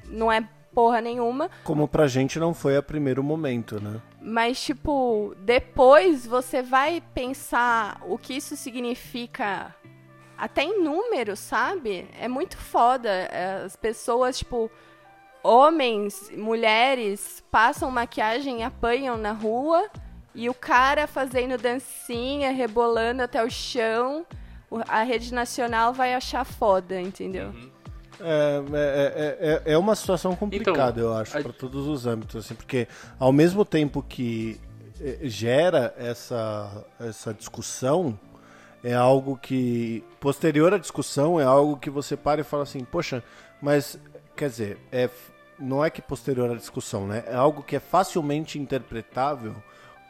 [0.07, 1.51] não é porra nenhuma.
[1.65, 4.01] Como pra gente não foi a primeiro momento, né?
[4.21, 9.75] Mas, tipo, depois você vai pensar o que isso significa
[10.37, 12.09] até em números, sabe?
[12.19, 13.09] É muito foda.
[13.09, 14.71] É, as pessoas, tipo,
[15.43, 19.91] homens, mulheres, passam maquiagem e apanham na rua.
[20.35, 24.25] E o cara fazendo dancinha, rebolando até o chão.
[24.87, 27.49] A rede nacional vai achar foda, entendeu?
[27.49, 27.71] Uhum.
[28.21, 31.41] É, é, é, é, uma situação complicada, então, eu acho, a...
[31.41, 34.61] para todos os âmbitos, assim, porque ao mesmo tempo que
[35.23, 38.19] gera essa, essa discussão,
[38.83, 43.23] é algo que, posterior à discussão, é algo que você para e fala assim, poxa,
[43.61, 43.99] mas,
[44.37, 45.09] quer dizer, é,
[45.59, 47.25] não é que posterior à discussão, né?
[47.27, 49.55] É algo que é facilmente interpretável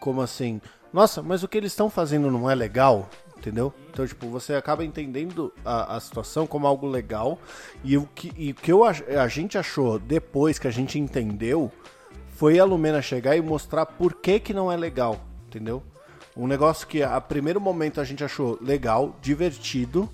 [0.00, 0.60] como assim,
[0.92, 3.72] nossa, mas o que eles estão fazendo não é legal, entendeu?
[3.90, 7.38] Então, tipo, você acaba entendendo a, a situação como algo legal
[7.84, 11.72] e o que, e o que eu, a gente achou depois que a gente entendeu
[12.30, 15.82] foi a Lumena chegar e mostrar por que que não é legal, entendeu?
[16.36, 20.08] Um negócio que a primeiro momento a gente achou legal, divertido,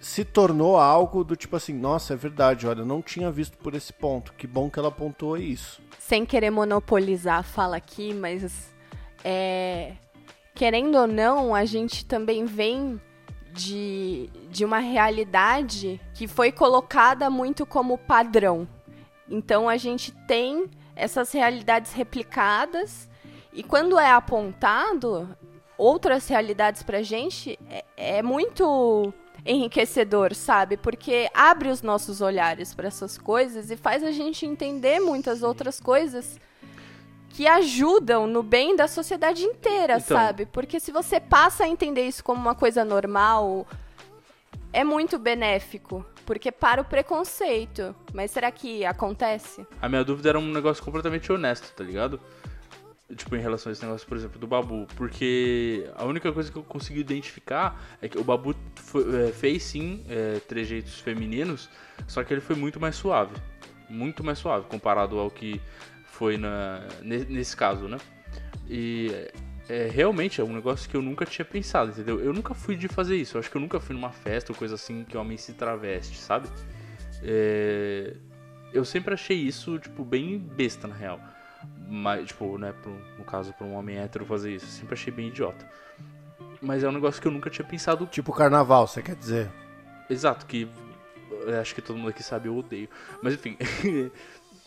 [0.00, 3.92] se tornou algo do tipo assim, nossa, é verdade, olha, não tinha visto por esse
[3.92, 4.32] ponto.
[4.34, 5.82] Que bom que ela apontou isso.
[5.98, 8.70] Sem querer monopolizar a fala aqui, mas
[9.24, 9.94] é,
[10.58, 13.00] querendo ou não, a gente também vem
[13.52, 18.66] de, de uma realidade que foi colocada muito como padrão.
[19.30, 23.08] Então a gente tem essas realidades replicadas
[23.52, 25.28] e quando é apontado
[25.76, 29.14] outras realidades pra gente, é, é muito
[29.46, 30.76] enriquecedor, sabe?
[30.76, 35.78] Porque abre os nossos olhares para essas coisas e faz a gente entender muitas outras
[35.78, 36.36] coisas
[37.38, 40.16] que ajudam no bem da sociedade inteira, Então.
[40.16, 40.44] sabe?
[40.44, 43.64] Porque se você passa a entender isso como uma coisa normal,
[44.72, 46.04] é muito benéfico.
[46.26, 47.94] Porque para o preconceito.
[48.12, 49.64] Mas será que acontece?
[49.80, 52.18] A minha dúvida era um negócio completamente honesto, tá ligado?
[53.16, 54.88] Tipo, em relação a esse negócio, por exemplo, do Babu.
[54.96, 59.62] Porque a única coisa que eu consegui identificar é que o Babu foi- é, fez
[59.62, 61.70] sim é, trejeitos femininos,
[62.08, 63.36] só que ele foi muito mais suave.
[63.88, 65.60] Muito mais suave comparado ao que
[66.18, 67.96] foi na, ne- nesse caso, né?
[68.68, 69.30] E
[69.68, 72.18] é, realmente é um negócio que eu nunca tinha pensado, entendeu?
[72.20, 73.36] Eu nunca fui de fazer isso.
[73.36, 76.18] Eu acho que eu nunca fui numa festa ou coisa assim que homem se traveste,
[76.18, 76.48] sabe?
[77.22, 78.16] É,
[78.72, 81.20] eu sempre achei isso, tipo, bem besta, na real.
[81.88, 85.12] Mas, tipo, né, pro- no caso, pra um homem hétero fazer isso, eu sempre achei
[85.12, 85.66] bem idiota.
[86.60, 88.06] Mas é um negócio que eu nunca tinha pensado.
[88.06, 89.48] Tipo carnaval, você quer dizer?
[90.10, 90.68] Exato, que
[91.60, 92.88] acho que todo mundo aqui sabe, eu odeio.
[93.22, 93.56] Mas enfim,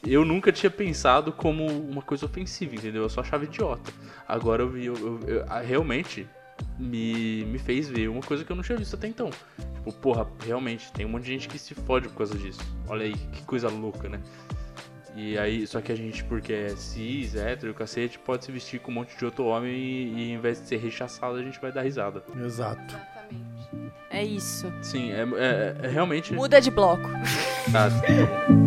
[0.06, 3.04] eu nunca tinha pensado como uma coisa ofensiva, entendeu?
[3.04, 3.92] Eu só achava idiota.
[4.28, 6.28] Agora eu vi, eu, eu- eu- ah, realmente
[6.78, 9.30] me, me fez ver uma coisa que eu não tinha visto até então.
[9.76, 12.60] Tipo, porra, realmente, tem um monte de gente que se fode por causa disso.
[12.88, 14.20] Olha aí, que coisa louca, né?
[15.16, 18.92] E aí, só que a gente, porque é cis, hétero, cacete, pode se vestir com
[18.92, 21.72] um monte de outro homem e, e em vez de ser rechaçado, a gente vai
[21.72, 22.24] dar risada.
[22.44, 22.96] Exato.
[22.96, 23.92] Exatamente.
[24.10, 24.72] É isso.
[24.82, 26.34] Sim, é, é- é realmente.
[26.34, 27.10] Muda de bloco.
[27.72, 27.90] Tá,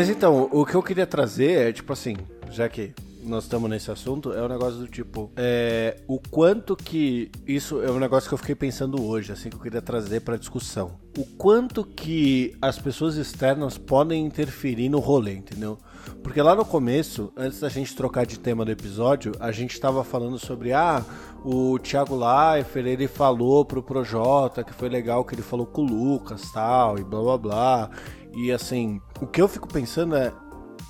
[0.00, 2.16] Mas então, o que eu queria trazer é, tipo assim,
[2.50, 7.30] já que nós estamos nesse assunto, é um negócio do tipo, é, o quanto que
[7.46, 10.38] isso é um negócio que eu fiquei pensando hoje, assim, que eu queria trazer pra
[10.38, 10.92] discussão.
[11.18, 15.76] O quanto que as pessoas externas podem interferir no rolê, entendeu?
[16.22, 20.02] Porque lá no começo, antes da gente trocar de tema do episódio, a gente tava
[20.02, 21.04] falando sobre, ah,
[21.44, 25.84] o Thiago Leifert, ele falou pro Projota que foi legal que ele falou com o
[25.84, 27.90] Lucas, tal, e blá blá blá.
[28.34, 30.32] E assim, o que eu fico pensando é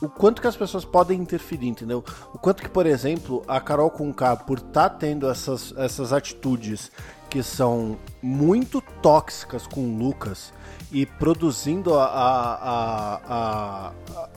[0.01, 2.03] o quanto que as pessoas podem interferir, entendeu?
[2.33, 6.91] O quanto que, por exemplo, a Carol Conká, por estar tendo essas, essas atitudes
[7.29, 10.53] que são muito tóxicas com o Lucas
[10.91, 13.93] e produzindo a, a, a,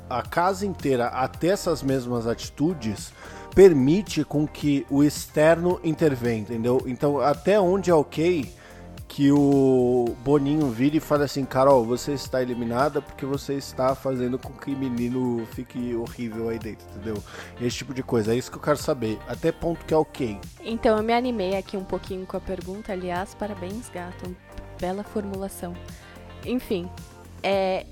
[0.10, 3.14] a, a casa inteira a ter essas mesmas atitudes,
[3.56, 6.84] permite com que o externo intervenha, entendeu?
[6.86, 8.54] Então, até onde é ok
[9.14, 14.40] que o Boninho vire e fale assim, Carol, você está eliminada porque você está fazendo
[14.40, 17.24] com que o menino fique horrível aí dentro, entendeu?
[17.62, 19.20] Esse tipo de coisa, é isso que eu quero saber.
[19.28, 20.40] Até ponto que é ok.
[20.64, 22.92] Então eu me animei aqui um pouquinho com a pergunta.
[22.92, 24.36] Aliás, parabéns, gato.
[24.82, 25.76] Bela formulação.
[26.44, 26.90] Enfim,
[27.44, 27.86] é.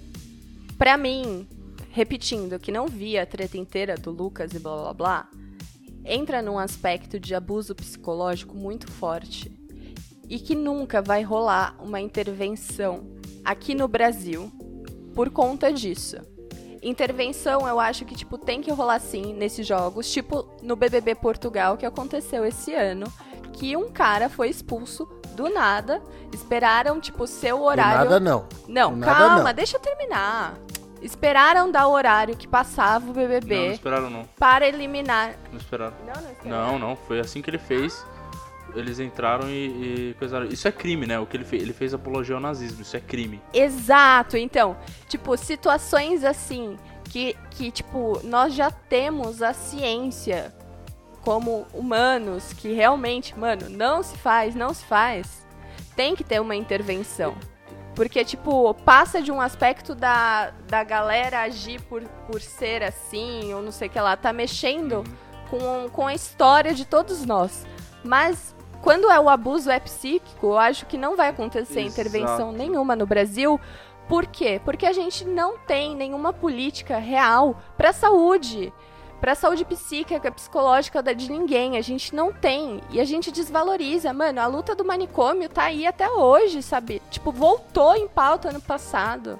[0.75, 1.47] Pra mim,
[1.91, 5.29] repetindo, que não vi a treta inteira do Lucas e blá blá blá,
[6.03, 9.60] entra num aspecto de abuso psicológico muito forte.
[10.31, 13.03] E que nunca vai rolar uma intervenção
[13.43, 14.49] aqui no Brasil
[15.13, 16.15] por conta disso.
[16.81, 21.75] Intervenção, eu acho que tipo tem que rolar sim nesses jogos, tipo no BBB Portugal
[21.75, 23.11] que aconteceu esse ano,
[23.53, 26.01] que um cara foi expulso do nada,
[26.33, 28.05] esperaram tipo seu Do horário.
[28.05, 28.45] nada não.
[28.67, 29.53] Não, Do nada, calma, não.
[29.53, 30.57] deixa eu terminar.
[31.01, 34.23] Esperaram dar o horário que passava o Não, BBB não esperaram não.
[34.39, 35.35] para eliminar.
[35.51, 35.93] Não esperaram.
[36.05, 36.71] Não, não esperaram.
[36.71, 38.05] Não, não, foi assim que ele fez.
[38.75, 40.45] Eles entraram e, e coisaram.
[40.47, 41.19] Isso é crime, né?
[41.19, 41.61] O que ele fez?
[41.61, 43.41] Ele fez apologia ao nazismo, isso é crime.
[43.53, 50.53] Exato, então, tipo, situações assim que, que tipo, nós já temos a ciência
[51.21, 55.45] como humanos que realmente, mano, não se faz, não se faz.
[55.95, 57.35] Tem que ter uma intervenção.
[57.93, 63.61] Porque, tipo, passa de um aspecto da, da galera agir por, por ser assim, ou
[63.61, 65.03] não sei o que lá, tá mexendo
[65.49, 67.65] com, com a história de todos nós.
[68.03, 72.01] Mas quando é o abuso é psíquico, eu acho que não vai acontecer Exato.
[72.01, 73.59] intervenção nenhuma no Brasil.
[74.07, 74.59] Por quê?
[74.65, 78.73] Porque a gente não tem nenhuma política real para saúde.
[79.21, 81.77] pra saúde psíquica, psicológica de ninguém.
[81.77, 82.81] A gente não tem.
[82.89, 84.11] E a gente desvaloriza.
[84.11, 86.99] Mano, a luta do manicômio tá aí até hoje, sabe?
[87.11, 89.39] Tipo, voltou em pauta ano passado.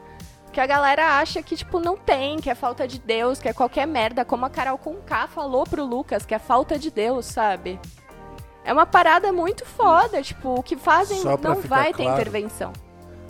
[0.54, 3.54] Que a galera acha que, tipo, não tem, que é falta de Deus, que é
[3.54, 4.23] qualquer merda.
[4.23, 7.80] Como a Carol Conká falou pro Lucas, que é falta de Deus, sabe?
[8.63, 12.21] É uma parada muito foda, tipo, o que fazem Só não vai ter claro.
[12.21, 12.74] intervenção.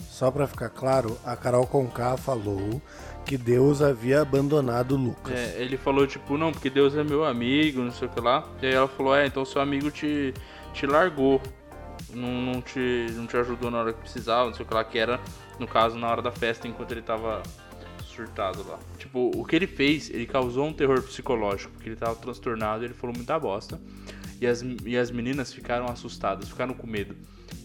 [0.10, 2.82] Só pra ficar claro, a Carol Conká falou
[3.26, 5.34] que Deus havia abandonado Lucas.
[5.34, 8.48] É, ele falou, tipo, não, porque Deus é meu amigo, não sei o que lá.
[8.62, 10.34] E aí ela falou, é, então seu amigo te,
[10.74, 11.42] te largou.
[12.14, 14.84] Não, não, te, não te ajudou na hora que precisava, não sei o que lá,
[14.84, 15.20] que era,
[15.58, 17.42] no caso, na hora da festa, enquanto ele tava
[18.04, 18.78] surtado lá.
[18.98, 22.94] Tipo, o que ele fez, ele causou um terror psicológico, porque ele tava transtornado, ele
[22.94, 23.80] falou muita bosta.
[24.42, 27.16] E as, e as meninas ficaram assustadas, ficaram com medo.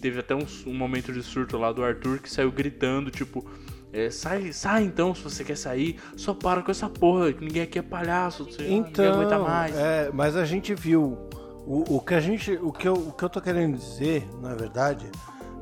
[0.03, 3.49] Teve até um, um momento de surto lá do Arthur que saiu gritando, tipo,
[3.93, 7.62] é, sai, sai então se você quer sair, só para com essa porra, que ninguém
[7.62, 9.75] aqui é palhaço, você ninguém aguenta Então, mais.
[9.75, 11.17] é, mas a gente viu
[11.67, 14.55] o, o que a gente, o que, eu, o que eu tô querendo dizer, na
[14.55, 15.11] verdade,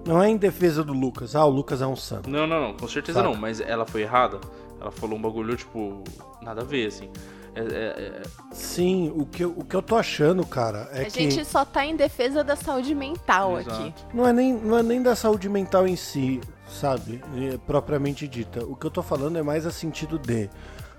[0.04, 1.36] não é em defesa do Lucas.
[1.36, 2.28] Ah, o Lucas é um santo.
[2.28, 3.30] Não, não, não, com certeza Saca.
[3.32, 4.40] não, mas ela foi errada.
[4.80, 6.02] Ela falou um bagulho, tipo,
[6.42, 7.08] nada a ver, assim.
[7.54, 11.04] É, é- é- Sim, o que, eu- o que eu tô achando, cara, é a
[11.04, 13.80] que gente só tá em defesa da saúde mental Exato.
[13.82, 13.94] aqui.
[14.12, 17.22] não é, nem, não é nem da saúde mental em si, sabe?
[17.52, 18.64] É, Propriamente dita.
[18.64, 20.50] O que eu tô falando é mais a sentido de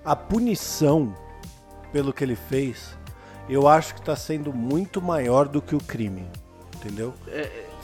[0.04, 1.14] a punição
[1.92, 2.98] pelo que ele fez,
[3.50, 6.26] eu acho que tá sendo muito maior do que o crime.
[6.76, 7.14] Entendeu?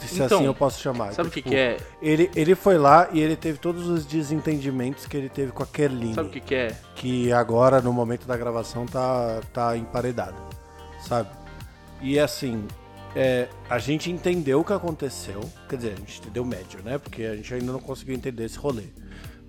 [0.08, 1.12] Se então, assim eu posso chamar.
[1.12, 1.76] sabe o que, Tipo, que é?
[2.00, 5.66] Ele, ele foi lá e ele teve todos os desentendimentos que ele teve com a
[5.66, 6.14] Kerline.
[6.14, 6.76] Sabe o que, que é?
[6.94, 10.36] que agora, no momento da gravação, tá, tá emparedada,
[11.00, 11.30] sabe?
[12.00, 12.66] E assim,
[13.14, 16.98] é, a gente entendeu o que aconteceu, quer dizer, a gente entendeu médio, né?
[16.98, 18.84] Porque a gente ainda não conseguiu entender esse rolê.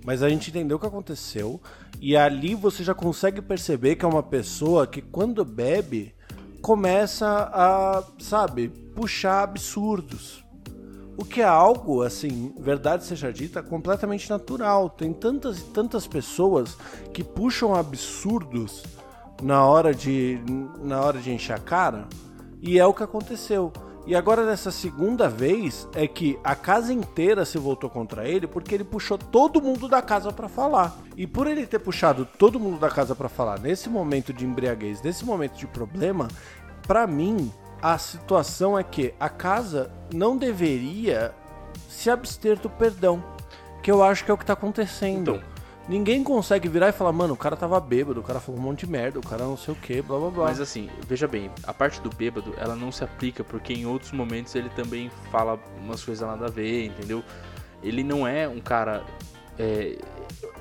[0.05, 1.61] Mas a gente entendeu o que aconteceu,
[2.01, 6.13] e ali você já consegue perceber que é uma pessoa que, quando bebe,
[6.61, 10.42] começa a, sabe, puxar absurdos.
[11.15, 14.89] O que é algo, assim, verdade seja dita, completamente natural.
[14.89, 16.75] Tem tantas e tantas pessoas
[17.13, 18.83] que puxam absurdos
[19.41, 20.39] na hora de
[20.81, 22.07] na hora de encher a cara,
[22.61, 23.71] e é o que aconteceu.
[24.05, 28.75] E agora nessa segunda vez é que a casa inteira se voltou contra ele porque
[28.75, 30.97] ele puxou todo mundo da casa pra falar.
[31.15, 35.01] E por ele ter puxado todo mundo da casa pra falar nesse momento de embriaguez,
[35.01, 36.27] nesse momento de problema,
[36.85, 37.49] pra mim
[37.83, 41.33] a situação é que a casa não deveria
[41.89, 43.21] se abster do perdão,
[43.83, 45.19] que eu acho que é o que tá acontecendo.
[45.35, 45.53] Então.
[45.85, 48.85] Ninguém consegue virar e falar, mano, o cara tava bêbado, o cara falou um monte
[48.85, 50.45] de merda, o cara não sei o que, blá blá blá.
[50.45, 54.13] Mas assim, veja bem, a parte do bêbado, ela não se aplica porque em outros
[54.13, 57.21] momentos ele também fala umas coisas nada a ver, entendeu?
[57.83, 59.03] Ele não é um cara.
[59.59, 59.97] É,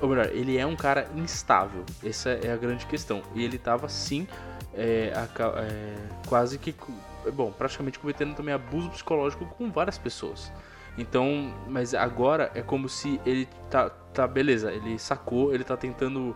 [0.01, 1.85] ou melhor, ele é um cara instável.
[2.03, 3.21] Essa é a grande questão.
[3.33, 4.27] E ele tava sim,
[4.73, 5.95] é, aca- é,
[6.27, 6.75] quase que.
[7.23, 10.51] Co- Bom, praticamente cometendo também abuso psicológico com várias pessoas.
[10.97, 16.35] Então, mas agora é como se ele tá, tá beleza, ele sacou, ele tá tentando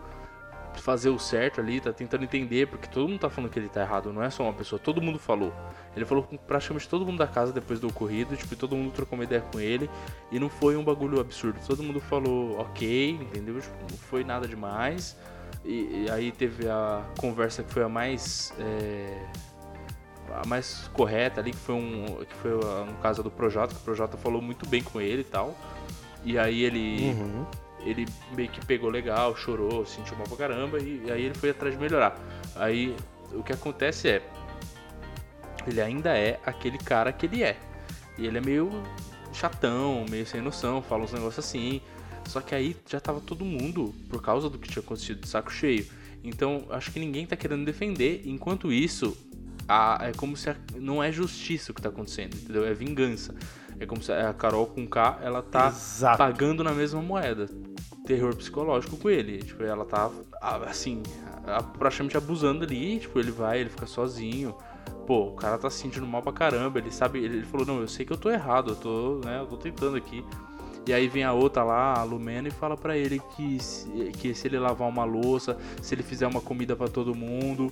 [0.74, 3.80] fazer o certo ali, tá tentando entender, porque todo mundo tá falando que ele tá
[3.82, 5.52] errado, não é só uma pessoa, todo mundo falou.
[5.96, 9.18] Ele falou com praticamente todo mundo da casa depois do ocorrido, tipo, todo mundo trocou
[9.18, 9.90] uma ideia com ele,
[10.30, 11.58] e não foi um bagulho absurdo.
[11.66, 13.60] Todo mundo falou ok, entendeu?
[13.60, 15.16] Tipo, não foi nada demais.
[15.64, 18.52] E, e aí teve a conversa que foi a mais.
[18.58, 19.20] é,
[20.42, 22.04] a mais correta ali, que foi um.
[22.24, 25.22] que foi uh, no caso do Projota, que o Projota falou muito bem com ele
[25.22, 25.56] e tal.
[26.24, 27.46] E aí ele Uhum.
[27.80, 31.50] ele meio que pegou legal, chorou, sentiu mal pra caramba e, e aí ele foi
[31.50, 32.18] atrás de melhorar.
[32.56, 32.94] Aí
[33.32, 34.22] o que acontece é,
[35.66, 37.56] ele ainda é aquele cara que ele é.
[38.16, 38.70] E ele é meio
[39.32, 41.80] chatão, meio sem noção, fala uns negócios assim.
[42.26, 45.50] Só que aí já tava todo mundo, por causa do que tinha acontecido, de saco
[45.52, 45.86] cheio.
[46.22, 48.22] Então acho que ninguém tá querendo defender.
[48.26, 49.16] Enquanto isso,
[49.68, 52.66] a- é como se a- não é justiça o que tá acontecendo, entendeu?
[52.66, 53.34] É vingança.
[53.80, 56.18] É como se a Carol com K, ela tá Exato.
[56.18, 57.46] pagando na mesma moeda.
[58.06, 59.38] Terror psicológico com ele.
[59.42, 60.10] Tipo, ela tá,
[60.66, 61.02] assim,
[61.78, 62.98] praticamente abusando ali.
[62.98, 64.54] Tipo, ele vai, ele fica sozinho.
[65.06, 66.78] Pô, o cara tá se sentindo mal pra caramba.
[66.78, 69.46] Ele sabe, ele, falou: Não, eu sei que eu tô errado, eu tô, né, eu
[69.46, 70.24] tô tentando aqui.
[70.86, 73.86] E aí vem a outra lá, a Lumena, e fala pra ele que se,
[74.18, 77.70] que se ele lavar uma louça, se ele fizer uma comida pra todo mundo,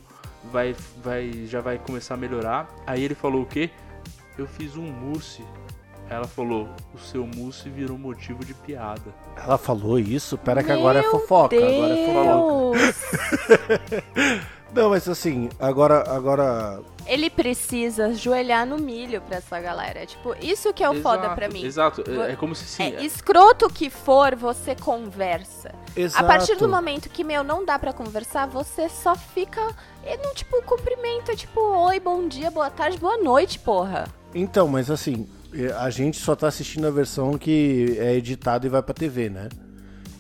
[0.53, 2.69] vai, vai, já vai começar a melhorar.
[2.87, 3.71] Aí ele falou o quê?
[4.39, 5.45] Eu fiz um mousse.
[6.09, 9.13] Ela falou, o seu mousse virou motivo de piada.
[9.37, 10.39] Ela falou isso?
[10.39, 11.57] Pera que agora é fofoca.
[11.57, 12.79] Agora é fofoca.
[14.75, 20.05] Não, mas assim, agora, agora Ele precisa ajoelhar no milho pra essa galera.
[20.05, 21.65] Tipo, isso que é o foda Exato, pra mim.
[21.65, 22.83] Exato, é, é como se sim.
[22.83, 25.73] É, escroto que for, você conversa.
[25.97, 26.25] Exato.
[26.25, 29.63] A partir do momento que, meu, não dá pra conversar, você só fica.
[30.05, 34.07] E não, tipo, cumprimenta, tipo, oi, bom dia, boa tarde, boa noite, porra.
[34.35, 35.27] Então, mas assim,
[35.79, 39.49] a gente só tá assistindo a versão que é editada e vai pra TV, né?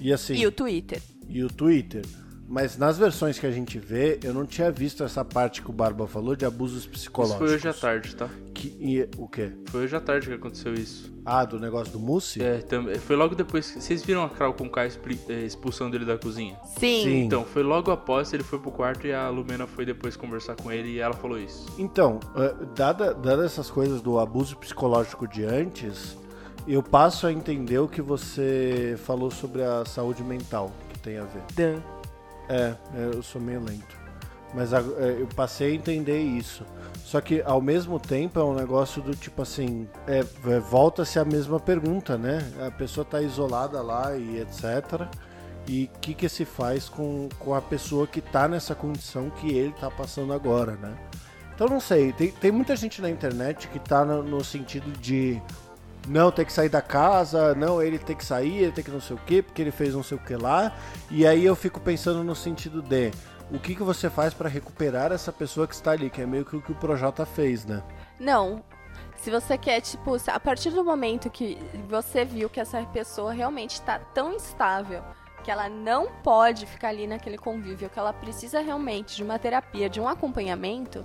[0.00, 1.02] E assim, E o Twitter.
[1.28, 2.04] e o Twitter.
[2.48, 5.72] Mas nas versões que a gente vê, eu não tinha visto essa parte que o
[5.72, 7.38] Barba falou de abusos Isso psicológicos.
[7.44, 8.28] foi hoje à tarde, tá?
[8.54, 9.50] Que, e- o quê?
[9.66, 11.12] Foi hoje à tarde que aconteceu isso.
[11.24, 12.40] Ah, do negócio do Mousse?
[12.40, 13.68] É, tam- foi logo depois.
[13.72, 16.56] que- Vocês viram a Krau com K expli- eh, expulsando ele da cozinha?
[16.78, 17.02] Sim.
[17.02, 17.24] Sim.
[17.24, 20.70] Então, foi logo após ele foi pro quarto e a Lumena foi depois conversar com
[20.70, 21.66] ele e ela falou isso.
[21.76, 26.16] Então, eh, dada, dada essas coisas do abuso psicológico de antes,
[26.68, 31.24] eu passo a entender o que você falou sobre a saúde mental que tem a
[31.24, 31.42] ver.
[31.58, 31.76] É,
[32.48, 33.96] é, eu sou meio lento.
[34.54, 34.78] Mas é,
[35.18, 36.64] eu passei a entender isso.
[37.04, 41.24] Só que ao mesmo tempo é um negócio do tipo assim, é, é, volta-se a
[41.24, 42.40] mesma pergunta, né?
[42.66, 45.06] A pessoa tá isolada lá e etc.
[45.68, 49.50] E o que, que se faz com, com a pessoa que tá nessa condição que
[49.50, 50.96] ele tá passando agora, né?
[51.54, 55.40] Então não sei, tem, tem muita gente na internet que tá no, no sentido de
[56.06, 59.00] não, tem que sair da casa, não, ele tem que sair, ele tem que não
[59.00, 60.72] sei o que, porque ele fez não sei o que lá.
[61.10, 63.10] E aí eu fico pensando no sentido de
[63.50, 66.44] o que, que você faz pra recuperar essa pessoa que está ali, que é meio
[66.44, 67.82] que o que o Projota fez, né?
[68.18, 68.62] Não.
[69.16, 73.80] Se você quer, tipo, a partir do momento que você viu que essa pessoa realmente
[73.82, 75.02] tá tão instável
[75.42, 79.88] que ela não pode ficar ali naquele convívio, que ela precisa realmente de uma terapia,
[79.88, 81.04] de um acompanhamento,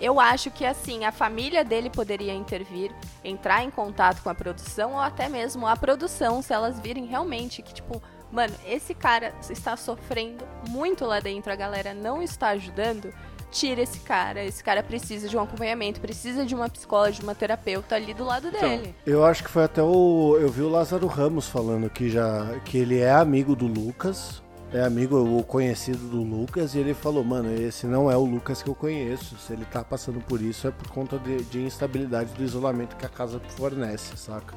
[0.00, 2.90] eu acho que assim, a família dele poderia intervir,
[3.22, 7.62] entrar em contato com a produção ou até mesmo a produção, se elas virem realmente
[7.62, 13.12] que, tipo, mano, esse cara está sofrendo muito lá dentro, a galera não está ajudando,
[13.54, 14.44] tira esse cara.
[14.44, 18.24] Esse cara precisa de um acompanhamento, precisa de uma psicóloga, de uma terapeuta ali do
[18.24, 18.94] lado Então, dele.
[19.06, 20.36] Eu acho que foi até o.
[20.40, 22.58] Eu vi o Lázaro Ramos falando que já.
[22.64, 24.42] que ele é amigo do Lucas.
[24.74, 28.60] É amigo, o conhecido do Lucas, e ele falou, mano, esse não é o Lucas
[28.60, 29.38] que eu conheço.
[29.38, 33.06] Se ele tá passando por isso é por conta de, de instabilidade do isolamento que
[33.06, 34.56] a casa fornece, saca?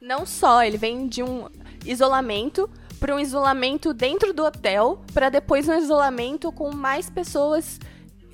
[0.00, 1.48] Não só, ele vem de um
[1.84, 2.68] isolamento
[2.98, 7.78] para um isolamento dentro do hotel, para depois um isolamento com mais pessoas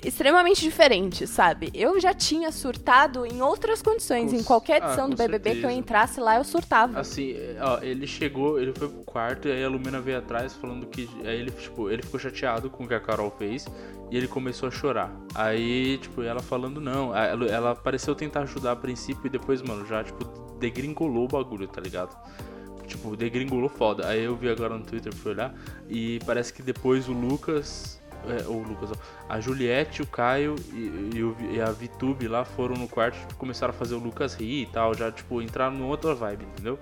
[0.03, 1.69] extremamente diferentes, sabe?
[1.73, 5.51] Eu já tinha surtado em outras condições, Com em qualquer ah, edição com do BBB
[5.51, 5.79] que eu certeza.
[5.79, 6.99] entrasse lá, eu surtava.
[6.99, 10.85] Assim, ó, ele chegou, ele foi pro quarto e aí a Lumena veio atrás falando
[10.87, 11.09] que.
[11.23, 13.65] Aí ele, tipo, ele ficou chateado com o que a Carol fez
[14.11, 15.11] e ele começou a chorar.
[15.33, 17.15] Aí, tipo, ela falando não.
[17.15, 20.23] Ela, ela pareceu tentar ajudar a princípio e depois, mano, já, tipo,
[20.59, 22.15] degringolou o bagulho, tá ligado?
[22.85, 24.07] Tipo, degringolou foda.
[24.07, 25.55] Aí eu vi agora no Twitter, fui olhar,
[25.89, 28.01] e parece que depois o Lucas.
[28.27, 28.91] É, o Lucas,
[29.27, 31.09] a Juliette, o Caio e,
[31.49, 34.63] e e a Vitube lá foram no quarto tipo, começaram a fazer o Lucas rir
[34.63, 36.79] e tal, já, tipo, entraram numa outra vibe, entendeu?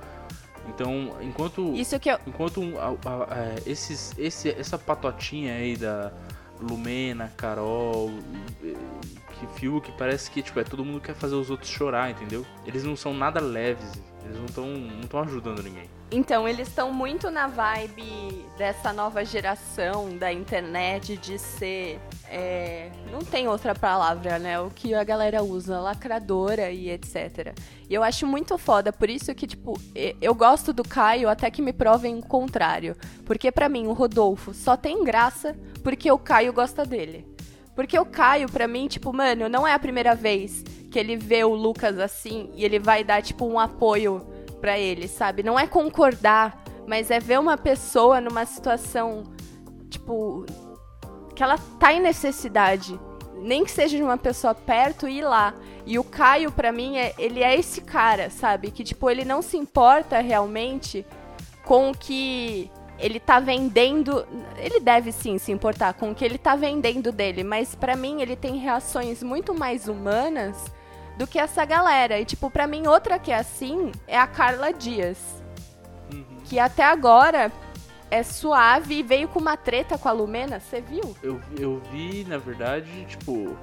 [0.69, 1.73] Então, enquanto.
[1.73, 6.11] Isso que eu, Enquanto um- a- a- é, esses, esse, essa patotinha aí da
[6.61, 8.11] Lumena, Carol,
[8.61, 12.45] que Fiuk, parece que tipo, é todo mundo quer fazer os outros chorar, entendeu?
[12.65, 13.91] Eles não são nada leves,
[14.23, 15.89] eles não estão não tão ajudando ninguém.
[16.13, 22.01] Então, eles estão muito na vibe dessa nova geração da internet de ser.
[22.29, 24.59] é, não tem outra palavra, né?
[24.59, 27.57] O que a galera usa, lacradora e etc.
[27.89, 29.79] E eu acho muito foda, por isso que, tipo,
[30.21, 32.93] eu gosto do Caio até que me provem o contrário.
[33.25, 37.25] Porque pra mim, o Rodolfo só tem graça porque o Caio gosta dele.
[37.73, 41.41] Porque o Caio, pra mim, tipo, mano, não é a primeira vez que ele vê
[41.45, 44.27] o Lucas assim e ele vai dar, tipo, um apoio
[44.61, 45.41] pra ele, sabe?
[45.41, 49.23] Não é concordar, mas é ver uma pessoa numa situação,
[49.89, 50.45] tipo,
[51.35, 52.97] que ela tá em necessidade.
[53.35, 55.55] Nem que seja de uma pessoa perto e ir lá.
[55.85, 58.69] E o Caio, pra mim, é, ele é esse cara, sabe?
[58.69, 61.03] Que, tipo, ele não se importa realmente
[61.65, 64.25] com o que ele tá vendendo.
[64.57, 68.21] Ele deve sim se importar com o que ele tá vendendo dele, mas pra mim
[68.21, 70.71] ele tem reações muito mais humanas
[71.21, 72.19] do que essa galera.
[72.19, 75.19] E, tipo, pra mim, outra que é assim é a Carla Dias.
[76.45, 77.51] Que até agora
[78.09, 81.15] é suave e veio com uma treta com a Lumena, você viu?
[81.21, 83.55] Eu, eu vi, na verdade, tipo,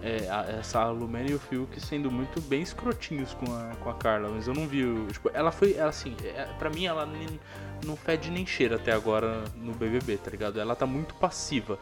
[0.00, 3.94] é, a- essa Lumena e o Fiuk sendo muito bem escrotinhos com a, com a
[3.94, 4.84] Carla, mas eu não vi.
[5.12, 7.40] Tipo, ela foi, ela, assim, é, pra mim ela nem-
[7.84, 10.60] não fede nem cheira até agora no BBB, tá ligado?
[10.60, 11.76] Ela tá muito passiva.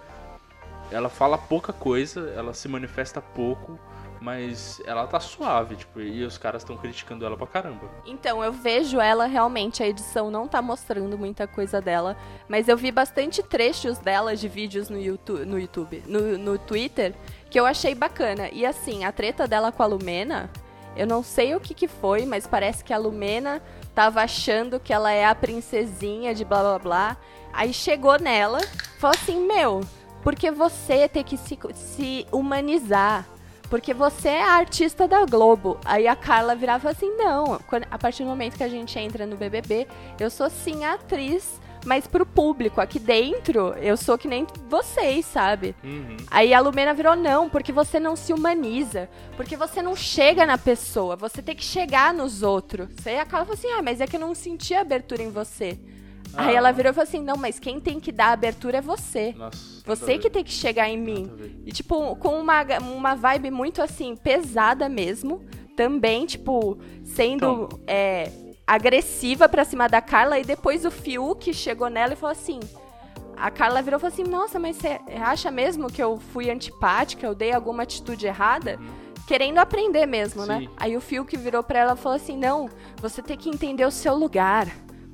[0.91, 3.79] Ela fala pouca coisa, ela se manifesta pouco,
[4.21, 7.89] Mas ela tá suave, tipo, e os caras estão criticando ela pra caramba.
[8.05, 12.17] Então, eu vejo ela realmente, a edição não tá mostrando muita coisa dela,
[12.49, 17.15] mas eu vi bastante trechos dela de vídeos no YouTube, no, YouTube, no, no Twitter,
[17.49, 18.49] que eu achei bacana.
[18.53, 20.51] E assim, a treta dela com a Lumena,
[20.97, 23.63] eu não sei o que que foi, mas parece que a Lumena
[23.95, 27.17] tava achando que ela é a princesinha de blá blá blá.
[27.53, 28.61] Aí chegou nela,
[28.99, 29.81] falou assim: Meu,
[30.23, 33.27] porque você tem que se, se humanizar.
[33.71, 35.79] Porque você é a artista da Globo.
[35.85, 38.99] Aí a Carla virava e assim: Não, quando- a partir do momento que a gente
[38.99, 39.87] entra no BBB,
[40.19, 42.81] eu sou sim a atriz, mas pro público.
[42.81, 45.75] Aqui dentro, eu sou que nem vocês, sabe?
[45.85, 46.17] Uhum.
[46.31, 49.09] Aí a Lumena virou, não, porque você não se humaniza.
[49.37, 52.89] Porque você não chega na pessoa, você tem que chegar nos outros.
[53.07, 55.79] Aí a Carla falou assim, ah, mas é que eu não senti abertura em você.
[56.35, 56.59] Aí Ah.
[56.59, 59.35] ela virou e falou assim, não, mas quem tem que dar abertura é você.
[59.37, 59.83] Nossa.
[59.87, 61.31] Você a que tem que chegar em mim.
[61.31, 61.45] A.
[61.67, 65.45] E, tipo, com uma, uma vibe muito, assim, pesada mesmo.
[65.77, 67.81] Também, tipo, sendo Então.
[67.87, 68.31] é,
[68.67, 70.39] agressiva pra cima da Carla.
[70.39, 72.61] E depois o Fiuk chegou nela e falou assim...
[73.41, 77.25] A Carla virou e falou assim, nossa, mas você acha mesmo que eu fui antipática?
[77.25, 78.81] Eu dei alguma atitude errada?
[79.29, 80.59] Querendo aprender mesmo, né?
[80.63, 80.69] Sim.
[80.77, 82.69] Aí o Fiuk virou pra ela e falou assim, não,
[83.01, 84.67] você tem que entender o seu lugar.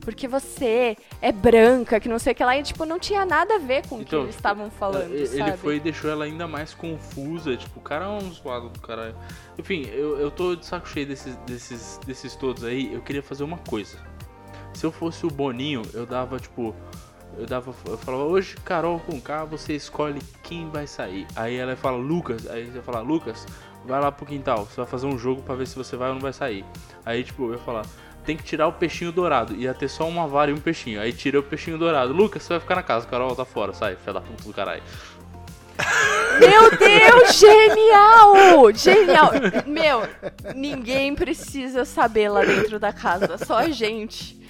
[0.05, 2.57] Porque você é branca, que não sei o que lá.
[2.57, 5.26] E, tipo, não tinha nada a ver com o que Então, eles estavam falando, ele
[5.26, 5.57] sabe?
[5.57, 7.57] foi e deixou ela ainda mais confusa.
[7.57, 9.16] Tipo, o cara é um zoado do caralho.
[9.59, 12.92] Enfim, eu, eu tô de saco cheio desses, desses, desses todos aí.
[12.92, 13.98] Eu queria fazer uma coisa.
[14.74, 16.74] Se eu fosse o Boninho, eu dava, tipo.
[17.36, 17.74] Eu dava.
[17.86, 21.26] Eu falava, hoje, Carol com K, você escolhe quem vai sair.
[21.34, 22.46] Aí ela fala, Lucas.
[22.48, 23.46] Aí você fala, Lucas,
[23.84, 24.66] vai lá pro quintal.
[24.66, 26.64] Você vai fazer um jogo pra ver se você vai ou não vai sair.
[27.05, 27.84] Aí, tipo, eu ia falar.
[28.24, 29.54] Tem que tirar o peixinho dourado.
[29.54, 31.00] Ia ter só uma vara e um peixinho.
[31.00, 32.12] Aí tira o peixinho dourado.
[32.12, 33.06] Lucas, você vai ficar na casa.
[33.06, 33.72] Carol tá fora.
[33.72, 34.82] Sai, filha da puta do caralho.
[36.38, 38.72] Meu Deus, genial!
[38.74, 39.30] Genial!
[39.66, 40.02] Meu,
[40.54, 44.40] ninguém precisa saber lá dentro da casa, só a gente.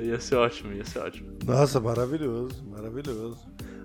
[0.00, 1.38] Ia ser ótimo, ia ser ótimo.
[1.44, 3.38] Nossa, maravilhoso, maravilhoso.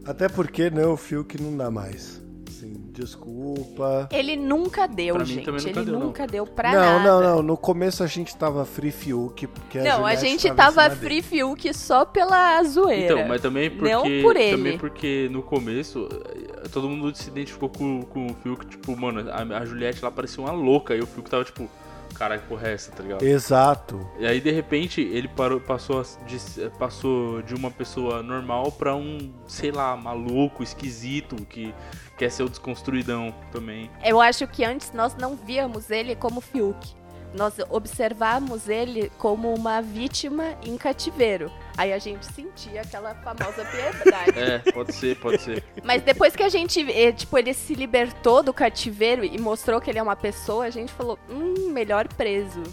[0.06, 2.22] Até porque, né, o Fiuk não dá mais.
[2.58, 4.10] Assim, desculpa.
[4.12, 5.46] Ele nunca deu, Pra mim gente.
[5.46, 6.06] também nunca Ele deu, não.
[6.08, 7.04] nunca deu pra não, nada.
[7.04, 7.44] não, não.
[7.44, 10.96] No começo a gente tava free Fiuk, porque a Não, a Juliette gente tava tava
[10.96, 11.22] free.
[11.22, 13.14] Fiuk só pela zoeira.
[13.14, 13.94] Então, mas também porque.
[13.94, 14.58] Não por ele.
[14.58, 19.30] Também porque no começo, eh, todo mundo se identificou com, com o Fiuk, tipo, mano,
[19.32, 20.96] a, a Juliette lá parecia uma louca.
[20.96, 21.70] E o Fiuk tava tipo,
[22.16, 23.24] caralho, que porra é essa, tá ligado?
[23.24, 24.10] Exato.
[24.20, 29.34] E aí, de repente, ele parou, passou, de, passou de uma pessoa normal pra um,
[29.48, 31.74] sei lá, maluco, esquisito, que
[32.18, 33.90] quer ser o desconstruidão também.
[34.04, 36.96] Eu acho que antes nós não víamos ele como Fiuk.
[37.34, 41.52] Nós observávamos ele como uma vítima em cativeiro.
[41.78, 44.32] Aí a gente sentia aquela famosa piedade.
[44.36, 45.64] É, pode ser, pode ser.
[45.84, 49.90] Mas depois que a gente, eh, tipo, ele se libertou do cativeiro e mostrou que
[49.90, 52.64] ele é uma pessoa, a gente falou, hum, melhor preso.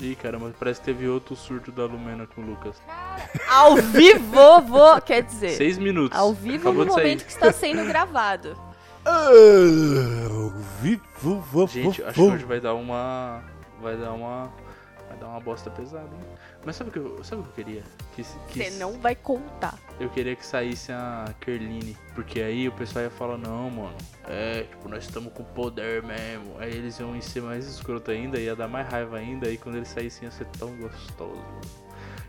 [0.00, 2.76] Ih, caramba, parece que teve outro surto da Lumena com o Lucas.
[3.48, 6.18] Ao vivo, vou, quer dizer, Seis minutos.
[6.18, 7.02] ao vivo Acabou no de sair.
[7.04, 8.56] momento que está sendo gravado.
[9.06, 9.28] Ah,
[10.80, 13.42] vivo, vo- Gente, acho que hoje vai dar uma.
[13.80, 14.50] Vai dar uma.
[15.24, 16.36] Dar uma bosta pesada, hein?
[16.66, 17.82] Mas sabe o que eu, sabe o que eu queria?
[18.14, 19.78] Que, que Você não vai contar.
[19.98, 21.96] Eu queria que saísse a Kerline.
[22.14, 23.96] Porque aí o pessoal ia falar, não, mano.
[24.28, 26.56] É, tipo, nós estamos com poder mesmo.
[26.58, 29.48] Aí eles iam ser mais escroto ainda, ia dar mais raiva ainda.
[29.48, 31.42] Aí quando eles saíssem ia ser tão gostoso.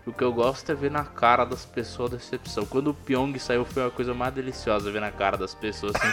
[0.08, 2.66] E o que eu gosto é ver na cara das pessoas a decepção.
[2.66, 6.08] Quando o Pyong saiu foi uma coisa mais deliciosa ver na cara das pessoas assim.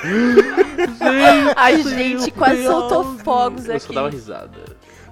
[1.55, 3.95] A gente quase soltou fogos eu só aqui.
[3.95, 4.59] dava risada.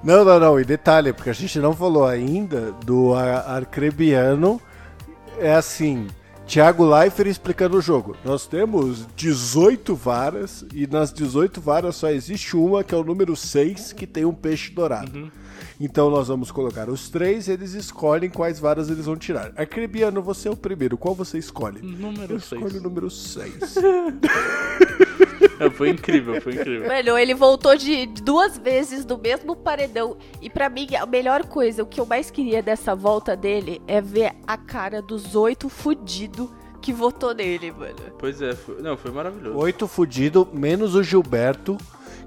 [0.02, 0.58] Não, não, não.
[0.60, 4.60] E detalhe, porque a gente não falou ainda do Ar- Arcrebiano.
[5.38, 6.06] É assim,
[6.46, 8.16] Thiago Leifert explicando o jogo.
[8.24, 13.36] Nós temos 18 varas e nas 18 varas só existe uma, que é o número
[13.36, 15.30] 6, que tem um peixe dourado.
[15.78, 19.50] Então nós vamos colocar os três, eles escolhem quais varas eles vão tirar.
[19.56, 20.98] Arcrebiano, você é o primeiro.
[20.98, 21.80] Qual você escolhe?
[21.80, 22.52] Número Eu 6.
[22.62, 23.54] escolho o número 6.
[25.74, 26.88] Foi incrível, foi incrível.
[26.88, 30.16] Mano, ele voltou de duas vezes do mesmo paredão.
[30.40, 34.00] E pra mim, a melhor coisa, o que eu mais queria dessa volta dele é
[34.00, 36.48] ver a cara dos oito fudidos
[36.80, 37.94] que votou nele, mano.
[38.18, 39.56] Pois é, foi, não, foi maravilhoso.
[39.58, 41.76] Oito fudido, menos o Gilberto,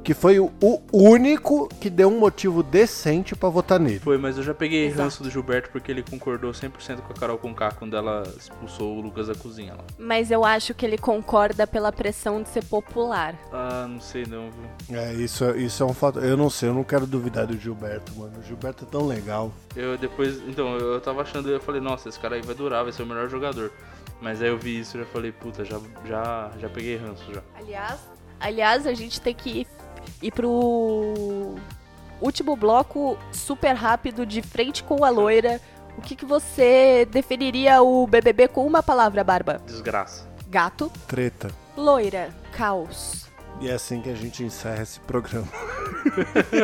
[0.03, 0.51] que foi o,
[0.91, 3.99] único que deu um motivo decente pra votar nele.
[3.99, 5.01] Foi, mas eu já peguei Exato.
[5.01, 9.01] ranço do Gilberto porque ele concordou 100% com a Carol Conká quando ela expulsou o
[9.01, 9.83] Lucas da cozinha lá.
[9.97, 13.35] Mas eu acho que ele concorda pela pressão de ser popular.
[13.51, 14.97] Ah, não sei não, viu?
[14.97, 16.19] É, isso, é- isso é um fato.
[16.19, 18.33] Eu não sei, eu não quero duvidar do Gilberto, mano.
[18.39, 19.51] O Gilberto é tão legal.
[19.75, 22.91] Eu depois, então, eu tava achando, eu falei, nossa, esse cara aí vai durar, vai
[22.91, 23.71] ser o melhor jogador.
[24.21, 27.41] Mas aí eu vi isso e já falei, puta, já, já, já peguei ranço já.
[27.55, 27.99] Aliás,
[28.39, 29.65] aliás, a gente tem que
[30.21, 31.55] ir pro
[32.21, 35.59] último bloco super rápido de frente com a loira.
[35.97, 39.61] O que, que você definiria o BBB com uma palavra, Barba?
[39.65, 40.27] Desgraça.
[40.49, 41.49] Gato, Treta.
[41.77, 43.27] loira, caos.
[43.61, 45.47] E é assim que a gente encerra esse programa.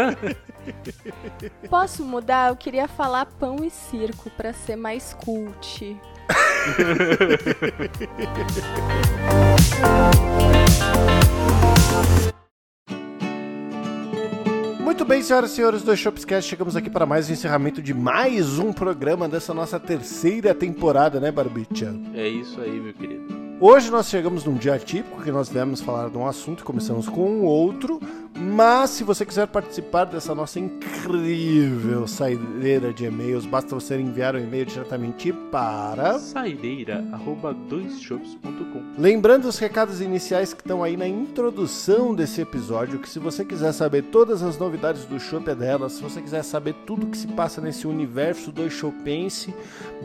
[1.70, 2.50] Posso mudar?
[2.50, 5.98] Eu queria falar pão e circo pra ser mais cult.
[15.00, 18.60] Muito bem, senhoras e senhores do Shopscast, chegamos aqui para mais um encerramento de mais
[18.60, 21.96] um programa dessa nossa terceira temporada, né, Barbicha?
[22.14, 23.39] É isso aí, meu querido.
[23.62, 27.10] Hoje nós chegamos num dia típico que nós devemos falar de um assunto e começamos
[27.10, 28.00] com um outro.
[28.42, 34.40] Mas se você quiser participar dessa nossa incrível saideira de e-mails, basta você enviar um
[34.40, 36.20] e-mail diretamente para.
[36.20, 38.82] Saideira, arroba doisshops.com.
[38.98, 43.74] Lembrando os recados iniciais que estão aí na introdução desse episódio, que se você quiser
[43.74, 47.28] saber todas as novidades do Shop é dela, se você quiser saber tudo que se
[47.28, 49.54] passa nesse universo do Shopense,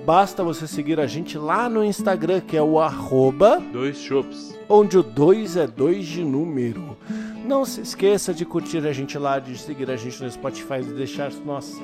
[0.05, 4.55] basta você seguir a gente lá no Instagram, que é o arroba, Dois shops.
[4.69, 6.97] onde o 2 é 2 de número.
[7.45, 10.95] Não se esqueça de curtir a gente lá, de seguir a gente no Spotify, de
[10.95, 11.31] deixar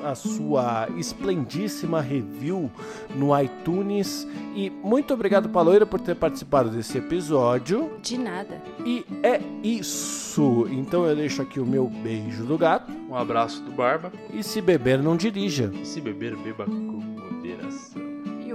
[0.03, 2.71] a sua esplendíssima review
[3.15, 4.27] no iTunes.
[4.55, 7.91] E muito obrigado, Paloira, por ter participado desse episódio.
[8.01, 8.59] De nada.
[8.83, 10.67] E é isso.
[10.71, 12.91] Então eu deixo aqui o meu beijo do gato.
[13.07, 14.11] Um abraço do Barba.
[14.33, 15.71] E se beber, não dirija.
[15.79, 17.90] E se beber, beba com moderação.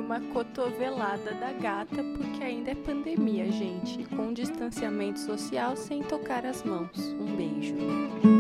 [0.07, 4.05] Uma cotovelada da gata, porque ainda é pandemia, gente.
[4.15, 6.97] Com distanciamento social sem tocar as mãos.
[6.97, 8.36] Um beijo.